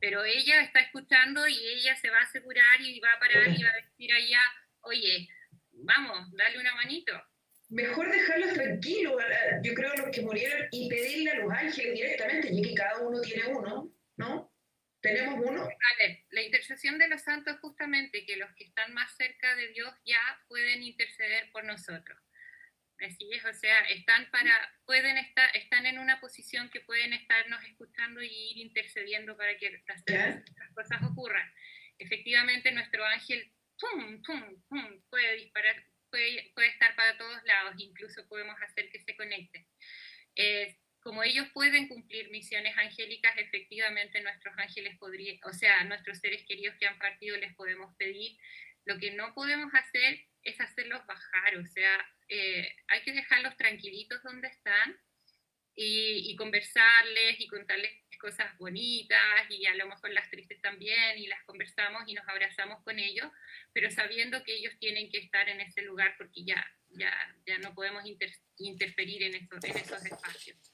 [0.00, 3.62] Pero ella está escuchando y ella se va a asegurar y va a parar y
[3.62, 4.40] va a decir allá,
[4.82, 5.28] oye,
[5.72, 7.12] vamos, dale una manito.
[7.70, 9.14] Mejor dejarlos tranquilos,
[9.62, 13.20] yo creo, los que murieron, y pedirle a los ángeles directamente, ya que cada uno
[13.20, 14.49] tiene uno, ¿no?
[15.00, 15.62] ¿Tenemos uno?
[15.62, 19.68] A ver, la intercesión de los santos justamente que los que están más cerca de
[19.68, 22.18] Dios ya pueden interceder por nosotros.
[23.00, 24.52] Así es, o sea, están para,
[24.84, 29.70] pueden estar, están en una posición que pueden estarnos escuchando y ir intercediendo para que
[29.70, 30.04] las,
[30.74, 31.50] cosas ocurran.
[31.98, 38.28] Efectivamente, nuestro ángel pum, pum, pum, puede disparar, puede, puede, estar para todos lados, incluso
[38.28, 39.66] podemos hacer que se conecte.
[40.36, 40.76] Eh,
[41.10, 46.76] como ellos pueden cumplir misiones angélicas, efectivamente nuestros ángeles podrían, o sea, nuestros seres queridos
[46.78, 48.38] que han partido les podemos pedir.
[48.84, 51.98] Lo que no podemos hacer es hacerlos bajar, o sea,
[52.28, 54.96] eh, hay que dejarlos tranquilitos donde están
[55.74, 57.90] y, y, conversarles y contarles
[58.20, 62.84] cosas bonitas y a lo mejor las tristes también y las conversamos y nos abrazamos
[62.84, 63.32] con ellos,
[63.72, 67.12] pero sabiendo que ellos tienen que estar en ese lugar porque ya, ya,
[67.46, 68.04] ya no podemos
[68.58, 70.72] interferir en, eso, en esos espacios.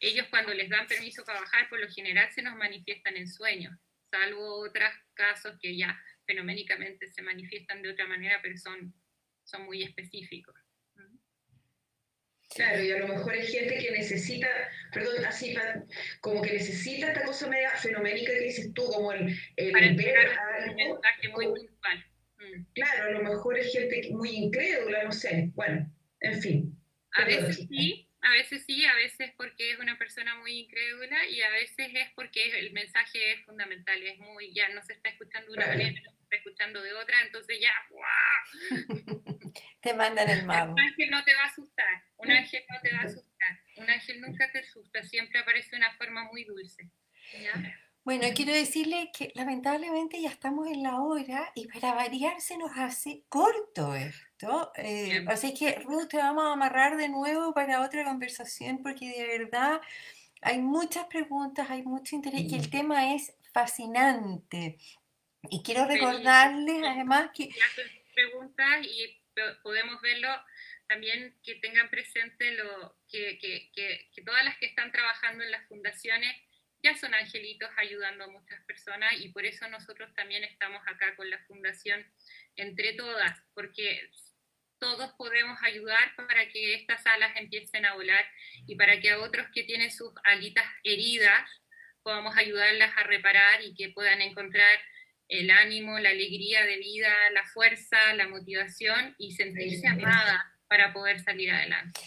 [0.00, 3.74] Ellos cuando les dan permiso para bajar, por lo general se nos manifiestan en sueños,
[4.10, 8.94] salvo otros casos que ya fenoménicamente se manifiestan de otra manera, pero son,
[9.44, 10.54] son muy específicos.
[12.54, 14.48] Claro, y a lo mejor hay gente que necesita,
[14.92, 15.54] perdón, así,
[16.20, 20.16] como que necesita esta cosa media fenoménica que dices tú, como el, el Para ver
[20.16, 22.06] algo, un mensaje muy puntual.
[22.38, 22.64] Mm.
[22.74, 26.80] Claro, a lo mejor hay gente muy incrédula, no sé, bueno, en fin.
[27.12, 31.42] A veces sí, a veces sí, a veces porque es una persona muy incrédula y
[31.42, 35.52] a veces es porque el mensaje es fundamental, es muy, ya no se está escuchando
[35.52, 38.70] de una manera, no se está escuchando de otra, entonces ya, ¡guau!
[39.80, 40.72] te mandan el mago.
[40.72, 43.90] Un ángel no te va a asustar, un ángel no te va a asustar, un
[43.90, 46.90] ángel nunca te asusta, siempre aparece de una forma muy dulce.
[47.40, 47.52] ¿ya?
[48.06, 52.70] Bueno, quiero decirle que lamentablemente ya estamos en la hora y para variar se nos
[52.76, 54.25] hace corto esto.
[54.76, 59.38] Eh, así que, Ruth, te vamos a amarrar de nuevo para otra conversación porque de
[59.38, 59.80] verdad
[60.42, 64.78] hay muchas preguntas, hay mucho interés y el tema es fascinante.
[65.48, 67.48] Y quiero recordarles además que...
[68.14, 69.20] Preguntas y
[69.62, 70.28] podemos verlo
[70.88, 75.66] también que tengan presente lo que, que, que todas las que están trabajando en las
[75.68, 76.34] fundaciones
[76.82, 81.28] ya son angelitos ayudando a muchas personas y por eso nosotros también estamos acá con
[81.28, 82.04] la fundación
[82.54, 84.08] entre todas, porque
[84.78, 88.24] todos podemos ayudar para que estas alas empiecen a volar
[88.66, 91.48] y para que a otros que tienen sus alitas heridas
[92.02, 94.78] podamos ayudarlas a reparar y que puedan encontrar
[95.28, 101.20] el ánimo, la alegría de vida, la fuerza, la motivación y sentirse amadas para poder
[101.20, 102.00] salir adelante.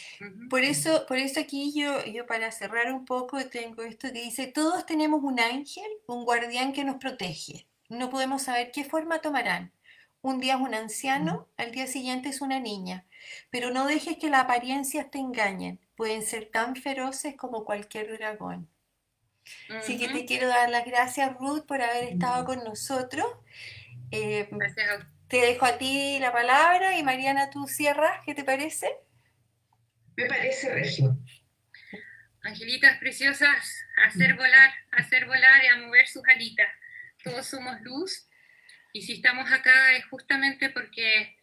[0.49, 4.47] Por eso, por eso aquí yo, yo para cerrar un poco tengo esto que dice,
[4.47, 7.67] todos tenemos un ángel, un guardián que nos protege.
[7.89, 9.73] No podemos saber qué forma tomarán.
[10.21, 13.05] Un día es un anciano, al día siguiente es una niña.
[13.49, 15.79] Pero no dejes que las apariencias te engañen.
[15.95, 18.69] Pueden ser tan feroces como cualquier dragón.
[19.69, 23.25] Así que te quiero dar las gracias, Ruth, por haber estado con nosotros.
[24.11, 28.89] Eh, gracias te dejo a ti la palabra y Mariana, tú cierras, ¿qué te parece?
[30.17, 31.17] Me parece, Regio.
[32.41, 36.67] Angelitas preciosas, hacer volar, hacer volar y a mover sus alitas.
[37.23, 38.27] Todos somos luz
[38.99, 41.37] y si estamos acá es justamente porque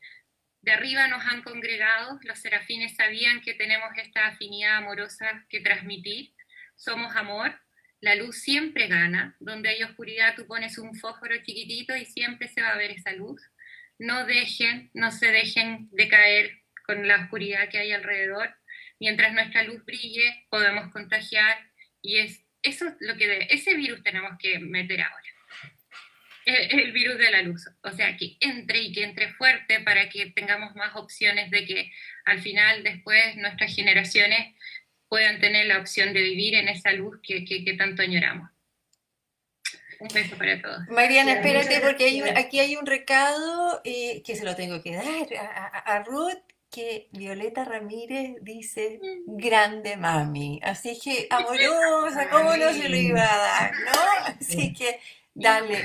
[0.60, 6.34] de arriba nos han congregado, los serafines sabían que tenemos esta afinidad amorosa que transmitir,
[6.74, 7.58] somos amor,
[8.00, 12.60] la luz siempre gana, donde hay oscuridad tú pones un fósforo chiquitito y siempre se
[12.60, 13.40] va a ver esa luz
[13.98, 18.54] no dejen, no se dejen de caer con la oscuridad que hay alrededor.
[19.00, 21.56] Mientras nuestra luz brille, podemos contagiar
[22.02, 25.35] y es eso lo que ese virus tenemos que meter ahora.
[26.46, 30.08] El, el, virus de la luz, o sea, que entre y que entre fuerte para
[30.08, 31.92] que tengamos más opciones de que
[32.24, 34.54] al final después nuestras generaciones
[35.08, 38.48] puedan tener la opción de vivir en esa luz que, que, que tanto añoramos.
[39.98, 40.86] Un beso para todos.
[40.88, 45.26] Mariana, espérate porque aquí hay un recado eh, que se lo tengo que dar
[45.86, 46.36] a, Ruth,
[46.70, 50.60] que Violeta Ramírez dice grande mami.
[50.62, 54.36] Así que amorosa, ¿cómo no se lo iba a dar, no?
[54.38, 55.00] Así que
[55.36, 55.78] dale,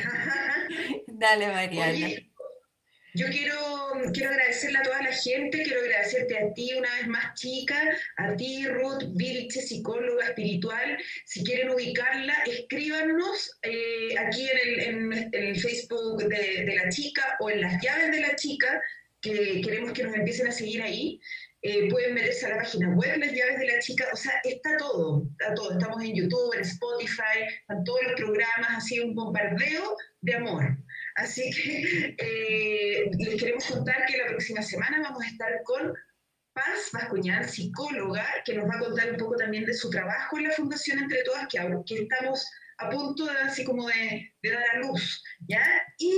[1.08, 2.10] dale Mariana.
[3.14, 3.58] Yo quiero,
[4.14, 7.78] quiero agradecerle a toda la gente, quiero agradecerte a ti una vez más, chica,
[8.16, 10.98] a ti, Ruth Vilche, psicóloga espiritual.
[11.26, 17.60] Si quieren ubicarla, escríbanos eh, aquí en el, Facebook de, de, la chica o en
[17.60, 18.82] las llaves de la chica,
[19.20, 21.20] que queremos que nos empiecen a seguir ahí.
[21.64, 24.78] Eh, pueden meterse a la página web, las llaves de la chica, o sea, está
[24.78, 25.72] todo, está todo.
[25.74, 30.76] Estamos en YouTube, en Spotify, están todos los programas, así un bombardeo de amor.
[31.16, 35.94] Así que eh, les queremos contar que la próxima semana vamos a estar con
[36.54, 40.46] Paz Bascuñán, psicóloga, que nos va a contar un poco también de su trabajo en
[40.46, 42.44] la Fundación Entre Todas, que, que estamos
[42.80, 45.64] a punto de, así como de, de dar a luz, ¿ya?
[46.00, 46.14] Y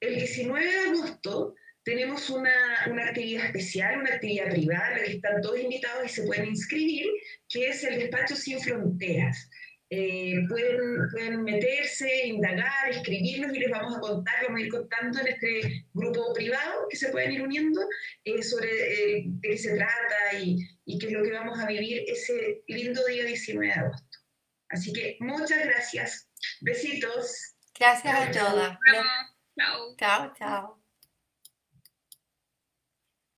[0.00, 1.54] el 19 de agosto
[1.88, 2.52] tenemos una,
[2.90, 6.48] una, actividad especial, una actividad privada, en la que están todos invitados y se pueden
[6.48, 7.06] inscribir,
[7.48, 9.48] que es el Despacho Sin Fronteras.
[9.88, 15.18] Eh, pueden, pueden, meterse, indagar, escribirnos y les vamos a contar, vamos a ir contando
[15.20, 17.80] en este grupo privado que se pueden ir uniendo
[18.22, 21.66] eh, sobre eh, de qué se trata y, y, qué es lo que vamos a
[21.66, 24.18] vivir ese lindo día 19 de agosto.
[24.68, 26.28] Así que muchas gracias.
[26.60, 27.56] Besitos.
[27.80, 28.78] Gracias a todas.
[29.56, 29.96] Chao.
[29.96, 30.77] Chao, chao.